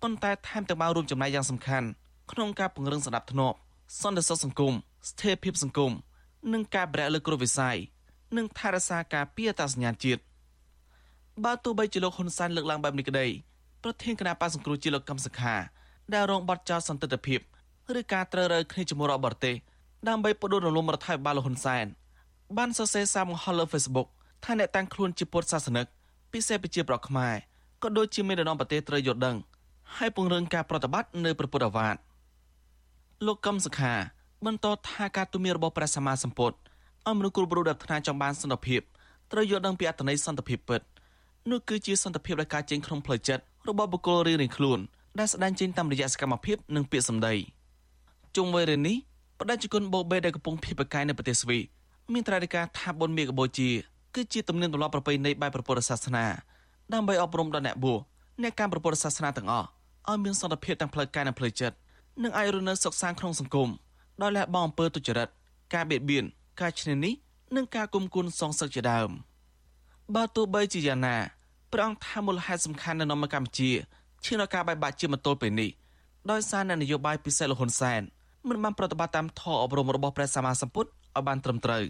[0.01, 1.87] ប៉ុន្តែថែមទាំងបានរួមចំណែកយ៉ាងសំខាន់
[2.31, 3.53] ក្នុងការពង្រឹងសន្តិភាព
[4.01, 4.73] សន្តិសុខសង្គម
[5.09, 5.91] ស្ថិរភាពសង្គម
[6.53, 7.77] និងការប្រែលើគ្រោះវិស័យ
[8.37, 10.21] និងថែរក្សាការពារអត្តសញ្ញាណជាតិ
[11.43, 13.27] បើទោះបីជាលោកហ៊ុនសែនលើកឡើងបែបនេះក្តី
[13.83, 15.55] ប្រធានគណៈបក្សសង្គ្រោះជាតិលោកកឹមសុខា
[16.13, 17.39] ដែលរងបាត់ចោលសន្តិភាព
[17.99, 19.55] ឬការត្រូវរើគ្នាជាមួយរបបប្រទេស
[20.07, 21.85] ដើម្បីផ្ដួលរំលំរដ្ឋាភិបាលលោកហ៊ុនសែន
[22.57, 24.07] បានសរសេរសារបង្ហោះលើ Facebook
[24.43, 25.85] ថាអ្នកតាំងខ្លួនជាពុទ្ធសាសនិក
[26.33, 27.33] ពិសេសប្រជាប្រដ្ឋខ្មែរ
[27.83, 29.35] ក៏ដូចជាមេដឹកនាំប្រទេសត្រូវយល់ដឹង
[29.95, 31.95] ហើយពង្រឹងការប្រតិបត្តិនៅព្រះពុទ្ធអាវាទ
[33.25, 33.93] លោកកឹមសុខា
[34.45, 36.57] បន្តថាការទូន្មានរបស់ព្រះសម្មាសម្ពុទ្ធ
[37.07, 38.81] ឲ្យមនុស្សគ្រប់រូបដែលថ្នាក់ចង់បានសន្តិភាព
[39.31, 40.81] ត្រូវយល់ដឹងពីអត្ថន័យសន្តិភាពពិត
[41.51, 44.79] នោះគឺជាសន្តិភាពដែលកើតចេញក្នុងផ្លូវចិត្តរបស់បុគ្គលរៀងៗខ្លួន
[45.19, 47.33] ដែលស្ដែងចេញតាមរយៈសកម្មភាពនិងពាក្យសម្ដី
[48.35, 48.95] ជុំវិញរឿងនេះ
[49.39, 51.57] បដិជនបូបេដែលកំពុងភៀសប្រកាយនៅប្រទេសស្វី
[52.13, 53.69] មានត្រាធិការថាបុណ្យមេកបូជា
[54.15, 56.25] គឺជាទំនៀមទម្លាប់ប្រពៃណីបែបព្រះពុទ្ធសាសនា
[56.93, 57.99] ដើម្បីអប់រំដល់អ្នកបួស
[58.41, 59.67] អ្នកកម្មព្រះពុទ្ធសាសនាទាំងអស់
[60.09, 61.75] ឲ្យមានសន្តិភាពទាំងផ្លូវកាយនិងផ្លូវចិត្ត
[62.23, 63.69] និងអាចរស់នៅសុខសាន្តក្នុងសង្គម
[64.21, 65.29] ដោយលះបង់អំពើទុច្ចរិត
[65.73, 66.25] ការបៀតបៀន
[66.61, 67.15] ការឈ្នានីស
[67.55, 69.09] និងការគុំគុណសងសឹកជាដើម
[70.15, 71.15] បើទោះបីជាយ៉ាងណា
[71.71, 73.71] ព្រះអង្គថាមូលហេតុសំខាន់នៅក្នុងកម្ពុជា
[74.23, 75.69] ឈានដល់ការបែកបាក់ជាមទល់ពេលនេះ
[76.31, 78.01] ដោយសារអ្នកនយោបាយពិសេសលហ៊ុនសែន
[78.49, 81.83] មិនបានប្រតិបត្តិតាមធម៌អប់រំរបស់ព្រះសម្មាសម្ពុទ្ធឲ្យបានត្រឹមត្រូវ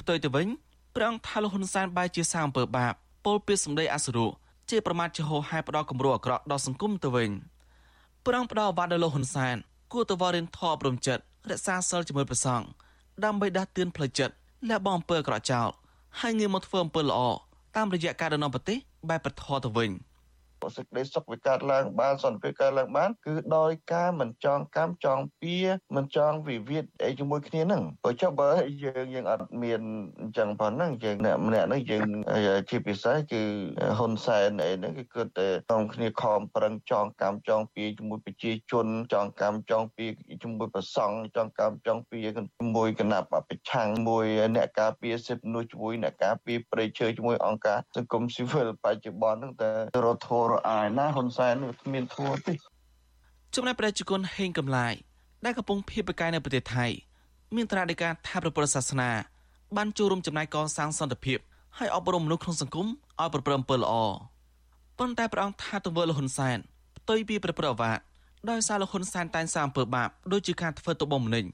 [0.00, 0.46] ផ្ទុយទៅវិញ
[0.94, 2.94] ព្រះអង្គថាលហ៊ុនសែនបែរជាសាងអំពើបាប
[3.24, 4.26] ពលពាក្យសម្ដីអសុរោ
[4.70, 7.30] ជាប្រមាថជាហោហែផ្ដោតគំរូអាក្រក់ដល់សង្គមទៅវិញ
[8.24, 9.56] ព្រះអង្គផ្ដោតអាវ៉ាត់ដល់លោកហ៊ុនសែន
[9.92, 12.66] គួរទៅវរៀនធម៌អប់រំចិត្តរក្សាសិលជាមួយព្រះសង្ឃ
[13.24, 14.34] ដើម្បីដាស់តឿនផ្លូវចិត្ត
[14.68, 15.68] លះបង់អំពើអាក្រក់ចោល
[16.20, 17.20] ហើយងាកមកធ្វើអំពើល្អ
[17.76, 19.90] តាមរយៈការដំណំប្រទេសបែបប្រធរទៅវិញ។
[20.76, 25.56] សេចក្តីសុខវាកើតឡើងបានសន្តិភាពកើតឡើងបាន គឺដោយការមិនចងកម្មចងពៀ
[25.96, 28.50] មិនចងវិវាទអីជាមួយគ្នាហ្នឹងបើចុះបើ
[28.84, 29.80] យើងយើងអត់មាន
[30.20, 32.04] អញ្ចឹងប៉ុណ្ណឹងយើងអ្នកម្នាក់ហ្នឹងយើង
[32.70, 33.42] ជាពិសេសគឺ
[33.98, 40.06] ហ៊ុនសែនអីហ្នឹងគឺគិតតែក្នុងគ្នាខំប្រឹងចងកម្មចងពៀជាមួយប្រជាជន ចងកម្មចងពៀ
[40.42, 44.24] ជាមួយប្រសង់ចងកម្មចងពៀជាមួយគណៈបពប្រឆាំងមួយ
[44.56, 49.70] អ្នកការពារសិទ្ធិមនុស្សជាមួយអ្នកការពារប្រៃឈើជាមួយអង្គការសង្គមស៊ីវិលបច្ចុប្បន្នហ្នឹងតែ
[50.04, 52.54] រដ្ឋធរអាយណាហ៊ុនសែនគ្មានធัวទេ
[53.54, 54.94] ចំណែកប្រជាជនហេងកំឡាយ
[55.44, 56.86] ដែលកំពុងភៀសប្រកាយនៅប្រទេសថៃ
[57.56, 59.10] មានត្រាដីកាថាប្រពុទ្ធសាសនា
[59.76, 61.38] បានចូលរួមចំណែកកសាងសន្តិភាព
[61.78, 63.94] ហើយអប់រំមនុស្សក្នុងសង្គមឲ្យប្រព្រឹត្តអំពើល្អ
[64.98, 66.58] ប៉ុន្តែព្រះអង្គថាទង្វើលហ៊ុនសែន
[66.96, 67.98] ផ្ទុយពីព្រះពុទ្ធអាវាទ
[68.50, 71.44] ដោយសារលហ៊ុនសែនតែងសាងអំពើបាបដូចជាការធ្វើទុកបុកម្នេញ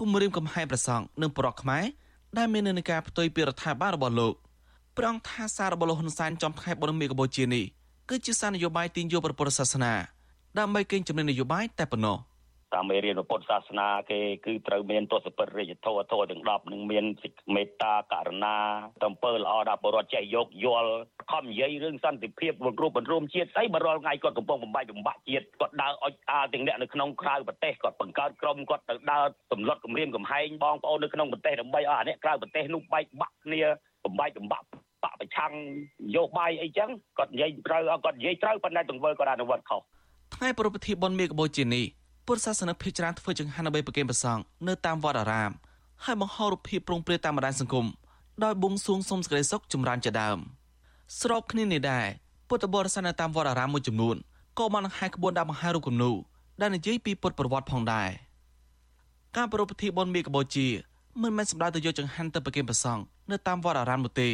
[0.00, 1.84] គំរាមកំហែងប្រសង់និងប្រកខ្មែរ
[2.38, 4.34] ដែលមាននានាការផ្ទុយពីរដ្ឋាភិបាលរបស់លោក
[4.96, 7.64] ព្រះអង្គថាសាររបស់លហ៊ុនសែនចំថ្ងៃបុណ្យមេកបូជានេះ
[8.10, 9.92] គឺជាសារនយោបាយទាញយកព្រះពុទ្ធសាសនា
[10.58, 12.18] ដើម្បីកេងចំណេញនយោបាយតែប៉ុណ្ណោះ
[12.74, 18.56] តាមមេរៀនពុទ្ធសាសនាគេគឺត្រូវមានទស្សពិតរាជធម៌ធម៌ទាំង10នឹងមានសេចមេត្តាករណា
[19.04, 20.92] តំពើល្អដល់បរិវត្តចេះយកយល់
[21.30, 33.60] ខំនិយាយរឿងសន្តិភាពរួមរួមរួមជាតិស្អីបើរាល់ថ្ងៃគាត់កំពុងបំបាយបំបាក់ជាតិគាត់ដើរអុចអាលទាំងអ្នកនៅក្នុងក្រៅប្រទេសគាត់បង្កើតក្រុមគាត់ទៅដើរសម្លុតគម្រាមកំហែងបងប្អូននៅក្នុងប្រទេសដើម្បីឲ្យអាអ្នកក្រៅប្រទេសនោះបែកបាក់គ្នា
[34.04, 34.66] បំបាយបំបាក់
[35.04, 36.88] បកប្រឆាំងនយោបាយអីចឹង
[37.18, 39.80] គាត់និយាយត្រូវគាត់និយាយត្រូវប៉ុន្តែទង្វើគាត់អនុវត្តខុស
[40.34, 41.84] ថ្ងៃប្រពៃពិធីបុណ្យមេកបូជានេះ
[42.26, 45.50] ពុទ្ធសាសនិកភិជាច្រើនធ្វើចង្ហាន់ដើម្បីប្រគេនព្រះសង្ឃនៅតាមវត្តអារាម
[46.04, 47.86] ហើយបង្ហោររូបភាពប្រងព្រាតាមបណ្ដាញសង្គម
[48.44, 50.38] ដោយបួងសួងសុំសេចក្តីសុខចម្រើនជាដើម
[51.20, 52.06] ស្របគ្នានេះដែរ
[52.48, 54.16] ពុទ្ធបរិស័ទនៅតាមវត្តអារាមមួយចំនួន
[54.58, 56.10] ក៏បានបង្ហាញក្បួនដាក់បង្ហាញរូបគំនូ
[56.60, 58.08] ដែលនិយាយពីពុទ្ធប្រវត្តិផងដែរ
[59.36, 60.66] ការប្រពៃពិធីបុណ្យមេកបូជា
[61.22, 64.28] មិនមែនសម្ដៅទៅយកចង្ហាន់ទៅប្រគេនព្រះសង្ឃនៅតាមវត្តអារាមនោះទេ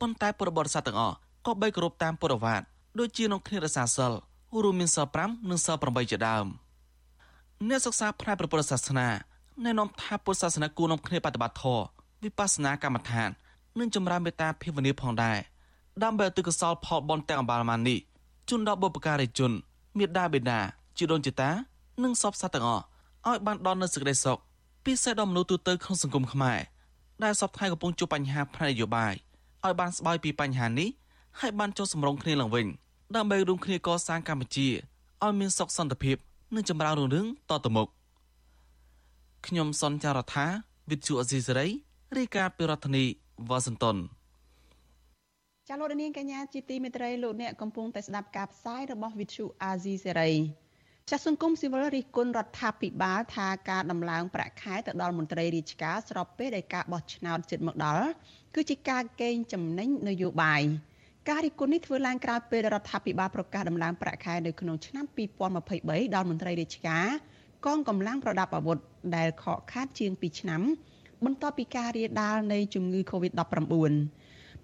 [0.00, 2.62] ប៉ុន្តែពុទ្ធបរិស័ទទាំងអស់ក៏បីគោរពតាមពុទ្ធវាទ
[2.98, 4.12] ដូចជាក្នុងគ្នារសាសិល
[4.62, 6.46] រួមមានសិល5និងសិល8ជាដើម
[7.68, 9.08] អ្នកសិក្សាផ្នែកព្រះពុទ្ធសាសនា
[9.64, 11.82] ណែនាំថាពុទ្ធសាសនាគួរនាំគ្នាបប្រតិបត្តិធម៌
[12.22, 13.30] វិបស្សនាកម្មដ្ឋាន
[13.78, 15.38] និងចម្រើនមេត្តាភាវនាផងដែរ
[16.02, 17.98] ដើម្បីឧទ្ទិសកុសលផលបុណ្យទាំងអបាលមាននេះ
[18.48, 19.52] ជូនដល់បុព្វការីជន
[19.98, 20.60] មេដាបេដា
[20.98, 21.50] ជីដូនជីតា
[22.02, 22.84] និងសពសត្វទាំងអស់
[23.28, 24.38] ឲ្យបានដល់នូវសេចក្តីសុខ
[24.84, 26.58] ពិសេសដល់មនុស្សទូទៅក្នុងសង្គមខ្មែរ
[27.24, 29.14] ដែលសពថ្ងៃកំពុងជួបបញ្ហាផ្នែកនយោបាយ
[29.66, 30.88] ឲ្យបានស្បើយពីបញ្ហានេះ
[31.40, 32.66] ហើយបានចុះសម្រុងគ្នាឡើងវិញ
[33.16, 34.68] ដើម្បីរួមគ្នាកសាងកម្ពុជា
[35.24, 36.16] ឲ្យមានសុខសន្តិភាព
[36.54, 37.88] និងចម្រើនរុងរឿងតទៅមុខ
[39.46, 40.46] ខ្ញុំសនចាររថា
[40.90, 41.66] វិទ្យុអេស៊ីសេរី
[42.16, 43.04] រាយការណ៍ពីរដ្ឋធានី
[43.48, 43.96] វ៉ាស៊ីនតោន
[45.68, 50.32] ចាលោកនាងកញ្ញាជាទីមេត្រីលោកអ្នកកំពុងតែស្ដាប់ការផ្សាយរបស់វិទ្យុអាស៊ីសេរី
[51.10, 58.06] ចាស់សង្គមស៊ីវិលរិះគន់រដ្ឋាភិបាលថាការដំឡើងប្រាក់ខែទៅដល់មន្ត្រីរាជការស្របពេលដែលការបោះឆ្នោតជិតមកដល់
[58.56, 60.62] គឺជាការកេងចំណេញនយោបាយ
[61.28, 65.04] ការរិះគន់នេះធ្វើឡើងក្រោយពេលរដ្ឋាភិបាលប្រកាសដំឡើងប្រាក់ខែនៅក្នុងឆ្នាំ
[65.60, 67.06] 2023ដល់មន្ត្រីរាជការ
[67.66, 68.78] កងកម្លាំងប្រដាប់អាវុធ
[69.16, 70.62] ដែលខកខានជាង2ឆ្នាំ
[71.24, 73.42] បន្ទាប់ពីការរាលដាលនៃជំងឺ Covid-19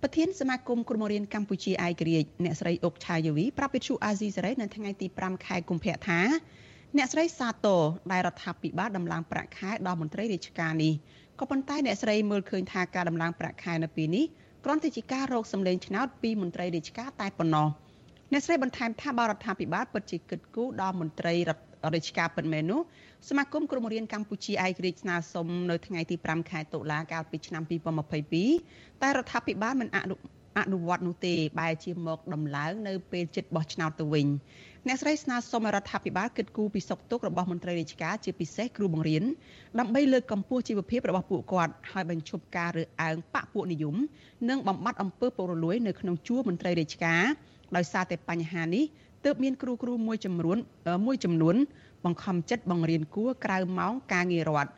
[0.00, 6.20] ប្រធានសមាគមគ្រូបង្រៀនកម្ពុជាឯករាជ្យអ្នកស្រីអុកឆាយាវីប្រាប់វិទ្យុអាស៊ីសេរីនៅថ្ងៃទី5ខែកុម្ភៈថា
[6.96, 7.81] អ្នកស្រីសាទរ
[8.12, 10.92] ដែលរដ្ឋាភិបាលដំឡើងប្រាក់ខែដល់មន្ត្រីរាជការនេះ
[11.40, 14.24] ក៏ប៉ុន្តែអ្នកស្រីមើលឃើញថាការដំឡើងប្រាក់ខែនៅពេលនេះ
[14.64, 17.66] គ្រាន់តែជាការរកសម្លេងឆ្នោតពីមន្ត្រីរាជការតែប៉ុណ្ណោះ
[18.32, 21.34] អ្នកស្រីបន្ថែមថាបរដ្ឋាភិបាលពិតជាគិតគូរដល់មន្ត្រី
[21.94, 22.80] រាជការពិតមែននោះ
[23.28, 27.62] សមាគមគ្រូបង្រៀនកម្ពុជាឯករាជ្យស្នើសុំនៅថ្ងៃទី5ខែតុលាកាលពីឆ្នាំ
[28.32, 30.14] 2022តែរដ្ឋាភិបាលមិនអនុ
[30.58, 34.26] អនុវត្តនោះទេបែរជាមកដំឡើងនៅពេលជិតបោះឆ្នោតទៅវិញ
[34.86, 39.24] អ្នកស្រីស្នើសុំឲ្យរដ្ឋាភិបាលគិតគូរពីសុខទុក្ខរបស់មន្ត្រីរាជការជាពិសេសគ្រូបង្រៀន
[39.78, 43.96] ដើម្បីលើកកម្ពស់ជីវភាពរបស់ពួកគាត់ហើយបញ្ឈប់ការរើសអើងបកពួកនិយម
[44.48, 47.22] និងបំបត្តិអំពើពុករលួយនៅក្នុងជួរមន្ត្រីរាជការ
[47.76, 48.84] ដោយសារតែបញ្ហានេះ
[49.24, 50.56] ទើបមានគ្រូគ្រូមួយចំនួន
[51.06, 51.56] មួយចំនួន
[52.04, 54.72] បង្ខំចិត្តបង្រៀនគួរក្រៅម៉ោងការងាររដ្ឋ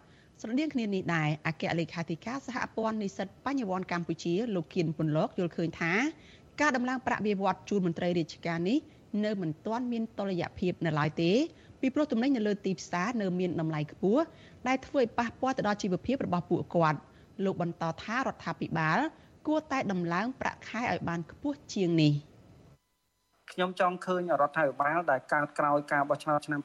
[0.46, 5.92] ស្រដៀងគ្នានេះដែរអគ្គលេខាធិការសហព័ន្ធនិស្សិតបញ្ញវន្តកម្ពុជាលោកគៀនពុនលោកយល់ឃើញថា
[6.60, 8.78] ការដំឡើងប្រាក់បៀវត្សជូនមន្ត្រីរាជការនេះ
[9.24, 11.32] នៅមិនទាន់មានតលយៈភាពនៅឡើយទេ
[11.80, 14.22] ពីព្រោះទំនិញនៅលើទីផ្សារនៅមានតម្លៃខ្ពស់
[14.68, 16.98] ដែលធ្វើឲ្យប៉ះពាល់ទៅដល់ជីវភាពរបស់ពួកគាត់
[17.44, 18.98] លោកបន្តថារដ្ឋាភិបាល
[19.46, 22.14] គួរតែដំឡើងប្រាក់ខែឲ្យបានខ្ពស់ជាងនេះ។
[23.54, 26.60] ខ្ញុំចង់ឃើញរដ្ឋាភិបាលដែលកើតក្រោយការបោះឆ្នោតឆ្នាំ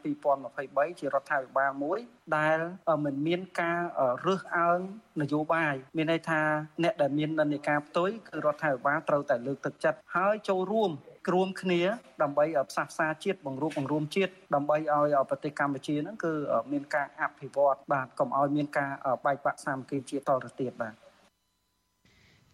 [0.48, 2.00] 2023ជារដ្ឋាភិបាលមួយ
[2.38, 2.58] ដែល
[3.06, 3.80] មិនមានការ
[4.26, 4.80] រើសអើង
[5.22, 6.42] នយោបាយមានន័យថា
[6.84, 10.92] អ្នកដែលមាននិន្នាការផ្ទុយគឺរដ្ឋាភិបាលត្រូវតែលើកទឹកចិត្តហើយចូលរួម
[11.34, 11.82] រួមគ្នា
[12.22, 16.34] ដើម្បីផ្សះផ្សាជាតិបង្រួបបង្រួមជាតិដើម្បីឲ្យប្រទេសកម្ពុជាហ្នឹងគឺ
[16.72, 18.92] មានការអភិវឌ្ឍបាទកុំឲ្យមានការ
[19.26, 21.09] បែកបាក់សាមគ្គីជាតិតទៅទៀតបាទ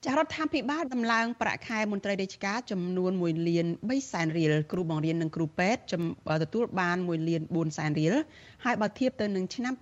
[0.05, 5.81] ចារដ្ឋាភិបាលដំឡើងប្រាក់ខែមន្ត្រីរាជការចំនួន1លាន3សែនរៀលគ្រូបង្រៀននិងគ្រូពេទ្យ
[6.43, 8.13] ទទួលបាន1លាន4សែនរៀល
[8.65, 9.73] ហើយបើធៀបទៅនឹងឆ្នាំ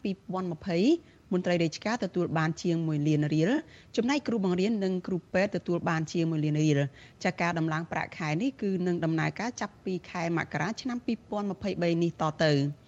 [0.61, 3.51] 2020មន្ត្រីរាជការទទួលបានជាង1លានរៀល
[3.97, 6.79] ចំណែកគ្រូបង្រៀននិងគ្រូពេទ្យទទួលបានជាង1លានរៀល
[7.23, 12.82] ចាការដំឡើងប្រាក់ខែនេះគឺនឹងដំណើរការចាប់ពីខែមករាឆ្នាំ2023នេះតទៅ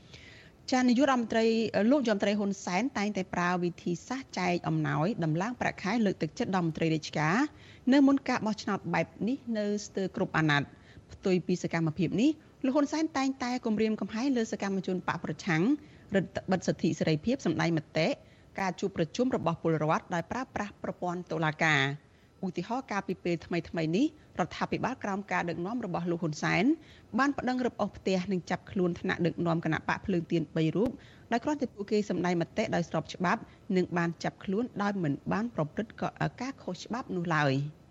[0.72, 1.46] ចានាយករដ្ឋមន្ត្រី
[1.92, 7.38] លោកយមត្រីហ៊ុនសែនតែងតែប្រើវិធីសាស្ត្រចែកអំណោយដំឡើងប្រាក់ខែលើកទឹកចិត្តដល់មន្ត្រីរាជការ
[7.94, 10.68] នៅមុនការបោះឆ្នោតបែបនេះនៅស្ទើរគ្រប់អាណត្តិ
[11.12, 12.32] ផ្ទុយពីសកម្មភាពនេះ
[12.66, 15.64] លោកហ៊ុនសែនតែងតែគម្រាមកំហែងលើសកម្មជនបកប្រឆាំង
[16.16, 18.08] រដ្ឋបិទសិទ្ធិសេរីភាពសម្ដែងមតិ
[18.60, 21.82] ការជួបប្រជុំរបស់ពលរដ្ឋដោយប្រើប្រាស់ប្រព័ន្ធតុលាការ
[22.44, 24.06] ឧទាហរណ៍កាលពីពេលថ្មីថ្មីនេះ
[24.40, 26.66] រដ្ឋាភិបាលក្រោមការដឹកនាំរបស់លោកហ៊ុនសែន
[27.20, 30.92] បានប្តឹងរឹបអូសផ្ទះនិងចាប់ខ្លួនថ្នាក់ដឹកនាំគណៈបកភ្លើងទៀន3រូប
[31.32, 33.42] ដោយគ្រាន់តែពួកគេសម្ដែងមតិដោយស្របច្បាប់
[33.76, 35.94] និងបានចាប់ខ្លួនដោយមិនបានប្រព្រឹត្ត
[36.42, 37.54] ការខុសច្បាប់នោះឡើយ។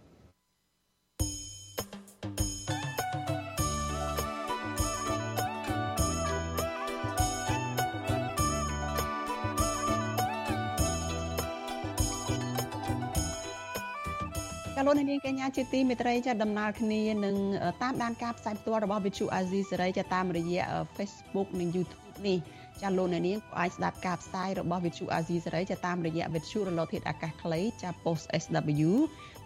[14.87, 17.37] លោកនាងកញ្ញាជាទីមេត្រីចាដំណើរគ្នានឹង
[17.83, 20.65] តាមដានការផ្សាយផ្ទាល់របស់ Vithu Azizi សេរីចាតាមរយៈ
[20.97, 22.39] Facebook និង YouTube នេះ
[22.83, 28.91] ចាលោកនាងក៏អាចស្ដាប់ការផ្សាយរបស់ Vithu Azizi សេរីចាតាមរយៈ Vithu រលកធាតុអាកាសខ្លីចា Post SW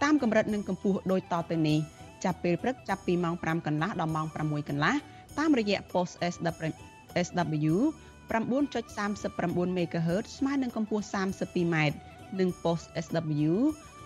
[0.03, 1.79] តាមកម្រិតនិងកម្ពស់ដូចតទៅនេះ
[2.25, 4.95] ចាប់ពេលព្រឹកចាប់ពីម៉ោង5កន្លះដល់ម៉ោង6កន្លះ
[5.39, 6.13] តាមរយៈ Post
[7.27, 7.75] SW
[8.31, 11.77] 9.39 MHz ស្មើនឹងកម្ពស់ 32m
[12.39, 13.53] និង Post SW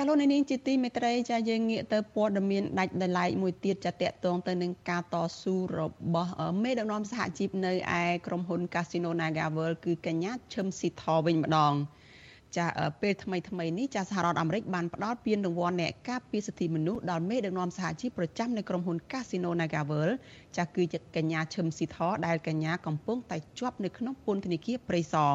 [0.00, 5.80] ចាលោកនាងជាទីមេត្រីចាយើងងាកទៅព័ត៌មានដាច់ដោយឡែកមួយទៀតចាតកតងទៅនឹងការតស៊ូរ
[6.14, 6.32] បស់
[6.62, 11.72] មេដឹកនាំសហជីពនៅឯក្រុមហ៊ុន Casino NagaWorld គឺកញ្ញាឈឹមស៊ីធវិញម្ដង
[12.56, 12.66] ចា
[13.00, 20.14] ពេលថ្មីថ្មីនេះចាសហរដ្ឋអាមេរិកបានផ្ដល់ពានរង្វាន់អ្នកការពារសិទ្ធិមនុស្សដល់មេដឹកនាំសហជីពប្រចាំនៅក្រុមហ៊ុន Casino NagaWorld
[20.56, 20.82] ចាគឺ
[21.16, 25.32] កញ្ញាឈឹមស៊ីធដែលកញ្ញាកំពុងតែជាប់នៅក្នុងពន្ធនាគារព្រៃសរ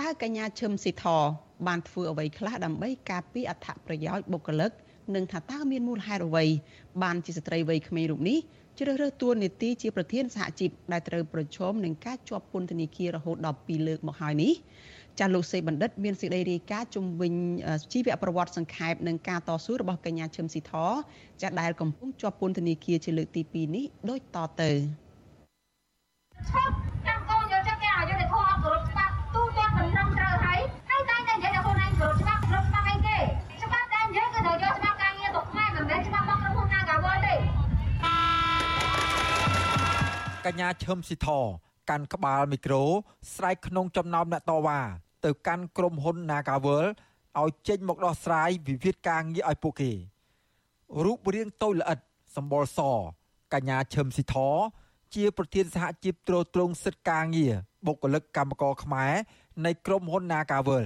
[0.00, 1.04] តើកញ្ញាឈឹមស៊ីធ
[1.66, 4.70] បានធ្វើអ្វីខ្លះដើម្បីការពារអត្ថប្រយោជន៍បុគ្គលិក
[5.14, 6.44] និងថាតើមានមូលហេតុអ្វី
[7.02, 8.38] បានជាស្ត្រីវ័យក្មេងរូបនេះ
[8.78, 14.52] ជ្រើសរើសតួនាទីជាប្រធានសហជីពដែលត្រូវប្រឈមនឹងការជាប់ពន្ធនាគាររហូតដល់2លើកមកហើយនេះ
[15.18, 17.32] ចាលោកសេបណ្ឌិតមានសេចក្តីរាយការណ៍ជំវិញ
[17.92, 20.72] ជីវប្រវត្តិសង្ខេបនិងការតស៊ូរបស់កញ្ញាឈឹមស៊ីធ
[21.42, 24.70] ចាដែលកំពុងជាប់ពន្ធនាគារជាលើកទី2នេះដូចតទៅ
[26.48, 26.95] ឈ
[40.46, 41.28] កញ្ញាឈឹមស៊ីធ
[41.90, 42.82] កាន់ក្បាលមីក្រូ
[43.34, 44.80] ស្រែកក្នុងចំណោមអ្នកតវ៉ា
[45.24, 46.86] ទៅកាន់ក្រុមហ៊ុន Nagawal
[47.40, 49.92] ឲ្យចេញមកដោះស្រាយវិវាទការងារឲ្យពួកគេ
[51.04, 51.98] រូបរាងតូចល្អិត
[52.36, 52.80] សម្បល់ស
[53.54, 54.36] កញ្ញាឈឹមស៊ីធ
[55.14, 57.52] ជាប្រធានសហជីពត្រួតត្រងសិទ្ធិការងារ
[57.86, 59.12] បុគ្គលិកកម្មករខ្មែរ
[59.64, 60.84] នៃក្រុមហ៊ុន Nagawal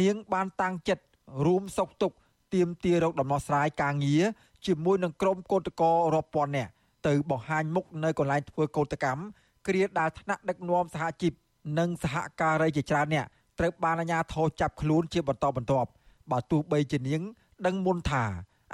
[0.00, 1.04] នាងបានតាំងចិត្ត
[1.46, 2.16] រួមសុខទុក្ខ
[2.54, 4.24] ទៀមទារកដំណោះស្រាយការងារ
[4.66, 6.73] ជាមួយនឹងក្រុមកោតក្ររាប់ពាន់នាក់
[7.06, 9.22] ទៅបង្ហាញមុខនៅកន្លែងធ្វើកោតកម្ម
[9.66, 11.32] គ្រាដាល់ថ្នាក់ដឹកនាំសហជីព
[11.78, 13.26] និងសហការីជាច្រើនអ្នក
[13.58, 15.90] ត្រូវបានអាជ្ញាធរចាប់ខ្លួនជាបន្តបន្ទាប់
[16.30, 17.22] បើទោះបីជានាង
[17.66, 18.24] ដឹងមុនថា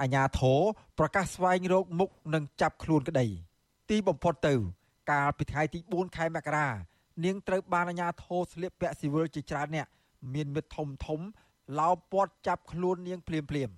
[0.01, 0.61] អាជ្ញាធរ
[0.99, 3.27] ប្រកាសស្វែងរកមុខនិងចាប់ខ្លួនក្តី
[3.91, 4.55] ទីបំផុតទៅ
[5.11, 6.69] កាលពីថ្ងៃទី4ខែមករា
[7.25, 9.87] នាងត្រូវបានអាជ្ញាធរស្លៀកពាក់ស៊ីវិលជាច្រើនអ្នក
[10.35, 11.21] មានមិត្តធំធំ
[11.79, 13.71] ឡោមព័ទ្ធចាប់ខ្លួននាងភ្លាមភ្លាម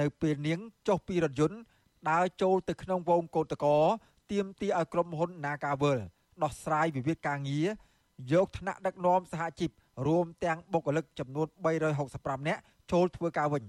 [0.00, 1.58] នៅពេលនាងចុះពីរថយន្ត
[2.10, 3.76] ដើរចូលទៅក្នុងវងកោតកោ
[4.30, 5.98] ទៀមទីឲ្យក្រុមហ៊ុន Nagavel
[6.42, 7.68] ដោះស្រាយវិវាទការងារ
[8.32, 9.70] យកថ្នាក់ដឹកនាំសហជីព
[10.06, 11.46] រួមទាំងបុគ្គលិកចំនួន
[11.98, 12.60] 365នាក់
[12.92, 13.64] ចូលធ្វើការវិញ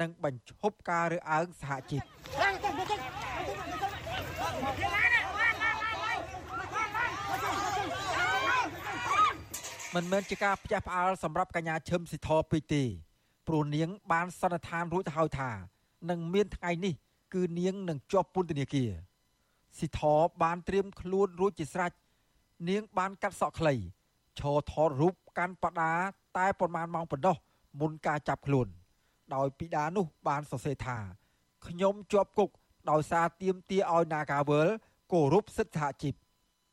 [0.00, 2.02] និងបញ្ឈប់ការរើសអើងសហជីព
[9.94, 12.82] មិនមែនជាការផ្ទះផ្អើលសម្រាប់កញ្ញាឈឹមស៊ីធពេកទេ
[13.46, 15.50] ព្រោះនាង បានសន្និដ្ឋានរួចទៅហើយថា
[16.10, 16.94] នឹងមានថ្ងៃនេះ
[17.34, 18.90] គឺនាងនឹងជាប់ពន្ធនាគារ
[19.78, 20.00] ស៊ីធ
[20.42, 21.92] បានត្រៀមខ្លួនរួចជាស្រេច
[22.68, 23.74] នាងបានកាត់សក់ខ្លី
[24.38, 25.92] ឈរថតរូបកាន់បដា
[26.38, 27.36] តែប្រមាណម៉ោងប៉ុណ្ណោះ
[27.80, 28.68] មុនការចាប់ខ្លួន
[29.34, 30.98] ដោយពីដានោះបានសរសេរថា
[31.66, 32.50] ខ្ញុំជាប់គុក
[32.90, 34.68] ដោយសារទៀមទាឲ្យ Nagawal
[35.12, 36.14] គោរពសិទ្ធិសហជីព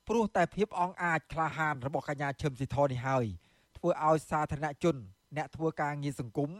[0.08, 3.26] ព្រោះតែភាពអង់អាចក្លាហានរបស់កញ្ញាឈឹមស៊ីធនេះហើយ
[3.78, 4.96] ធ្វើឲ្យសាធារណជន
[5.38, 6.52] អ្នកធ្វើការងារសង្គម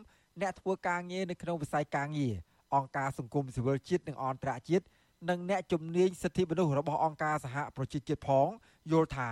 [0.42, 2.36] អ្នកធ្វើការងារនៅក្នុងវិស័យការងារ
[2.76, 4.86] អង្គការសង្គមស៊ីវិលជាតិនិងអន្តរជាតិ
[5.30, 8.48] និងអ្នកជំនាញសិទ្ធិមនុស្សរបស់អង្គការសហប្រជាជាតិផង
[8.92, 9.30] យល់ថា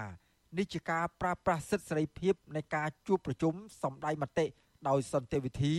[0.58, 4.45] នេះជាការប្រាស្រ័យសិទ្ធិសេរីភាពនៃការជួបប្រជុំសម្ដែងមតិ
[4.88, 5.74] ដោយសន្តិវិធី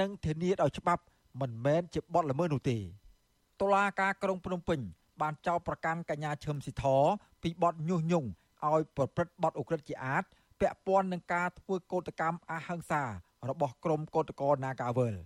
[0.00, 1.02] និងធានាដោយច្បាប់
[1.40, 2.78] មិនមែនជាបទល្មើសនោះទេ
[3.60, 4.80] តុលាការក្រុងភ្នំពេញ
[5.20, 6.84] បានចោទប្រកាន់កញ្ញាឈឹមស៊ីធ
[7.42, 8.28] ពីបទញុះញង់
[8.68, 10.24] ឲ្យប្រព្រឹត្តបទឧក្រិដ្ឋជាអាត
[10.60, 13.02] ពាក់ព័ន្ធនឹងការធ្វើកោតកម្មអហិង្សា
[13.48, 15.16] របស់ក្រុមកោតក្រ Nagawal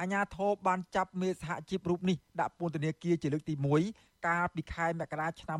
[0.00, 3.54] អាញាធរបានចាប់មេសហជីពរូបនេះដាក់ពន្ធនាគារជាលើកទី
[3.90, 5.58] 1កាលពីខែមករាឆ្នាំ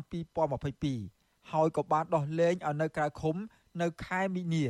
[0.75, 3.35] 2022ហើយក៏បានដោះលែងឲ្យនៅក្រៅឃុំ
[3.81, 4.65] នៅខែមីនា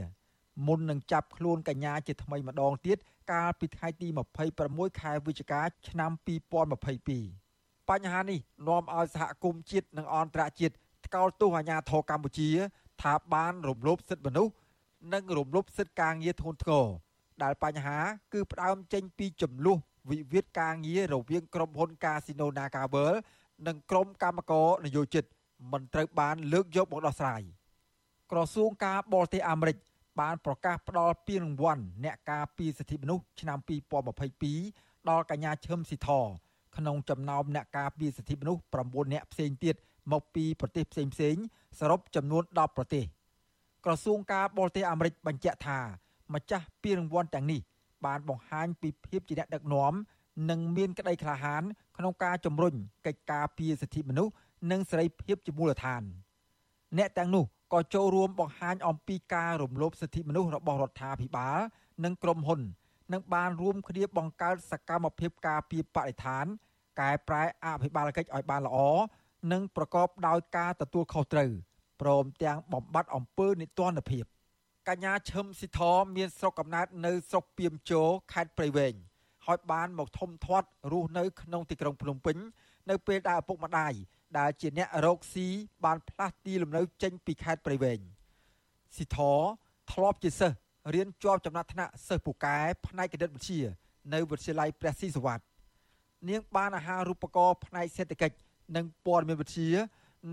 [0.67, 2.97] មុននឹងចាប់ខ្លួនកញ្ញាជាថ្មីម្ដងទៀត
[3.31, 4.07] កាលពីថ្ងៃទី
[4.53, 6.11] 26ខែវិច្ឆិកាឆ្នាំ
[6.77, 12.49] 2022បញ្ហានេះនាំឲ្យសហគមន៍ជាតិនិងអន្តរជាតិថ្កោលទោសអាញាធរកម្ពុជា
[13.01, 14.53] ថាបានរំលោភសិទ្ធិមនុស្ស
[15.13, 16.87] និងរំលោភសិទ្ធិការងារធ្ងន់ធ្ងរ
[17.43, 17.97] ដែលបញ្ហា
[18.33, 19.77] គឺផ្ដើមចេញពីចំនួន
[20.09, 23.13] វិវាទការងាររវាងក្រុមហ៊ុន Casino Nagavel
[23.67, 25.23] និងក្រុមកម្មករនយោជិត
[25.71, 27.41] មិនត្រូវបានលើកយកមកដោះស្រាយ
[28.31, 29.77] ក្រសួងការបរទេសអាមេរិក
[30.21, 33.57] បានប្រកាសផ្តល់ពានរង្វាន់អ្នកការពារសិទ្ធិមនុស្សឆ្នាំ
[34.33, 36.09] 2022ដល់កញ្ញាឈឹមស៊ីធ
[36.77, 39.75] ក្នុងចំណោមអ្នកការពារសិទ្ធិមនុស្ស9អ្នកផ្សេងទៀត
[40.11, 41.35] មកពីប្រទេសផ្សេងផ្សេង
[41.79, 43.05] សរុបចំនួន10ប្រទេស
[43.85, 45.79] ក្រសួងការបរទេសអាមេរិកបញ្ជាក់ថា
[46.33, 47.61] ម្ចាស់ពានរង្វាន់ទាំងនេះ
[48.05, 49.93] បានបង្ហាញពីភាពជាអ្នកដឹកនាំ
[50.49, 51.63] និងមានក្តីក្លាហាន
[51.97, 52.73] ក្នុងការជំរុញ
[53.05, 54.33] កិច្ចការពារសិទ្ធិមនុស្ស
[54.71, 56.01] និងសេរីភាពជាមូលដ្ឋាន
[56.97, 61.57] អ្នកទាំងនោះក៏ចូលរួមបង្ហាញអំពីការរំលោភសិទ្ធិមនុស្សរបស់រដ្ឋាភិបាល
[62.03, 62.61] និងក្រុមហ៊ុន
[63.13, 66.45] និងបានរួមគ្នាបង្កើតសកម្មភាពការពារបរិស្ថាន
[67.01, 68.77] កែប្រែអភិបាលកិច្ចឲ្យបានល្អ
[69.51, 71.51] និងប្រកបដោយការទទួលខុសត្រូវ
[72.01, 74.25] ព្រមទាំងបំបត្តិអំពើនិទានភាព
[74.89, 75.79] កញ្ញាឈឹមស៊ីធ
[76.17, 78.01] មានស្រុកកំណើតនៅស្រុកពីមជោ
[78.33, 78.93] ខេត្តព្រៃវែង
[79.45, 82.37] ហើយបានមកធំធាត់រស់នៅក្នុងទីក្រុងភ្នំពេញ
[82.89, 83.93] នៅពេលដែលឪពុកម្ដាយ
[84.37, 85.47] ដែលជាអ្នករកស៊ី
[85.85, 87.99] បានផ្លាស់ទីលំនៅចេញពីខេត្តព្រៃវែង
[88.95, 89.19] ស៊ីធ
[89.91, 90.57] ធ្លាប់ជាសិស្ស
[90.93, 92.57] រៀនជាប់ចំណាត់ថ្នាក់សិស្សពូកែ
[92.87, 93.61] ផ្នែកគណិតវិទ្យា
[94.13, 95.43] នៅវិទ្យាល័យព្រះស៊ីសវត្ត
[96.29, 98.35] នាងបានអាហារូបករណ៍ផ្នែកសេដ្ឋកិច្ច
[98.75, 99.71] និងព័ត៌មានវិទ្យា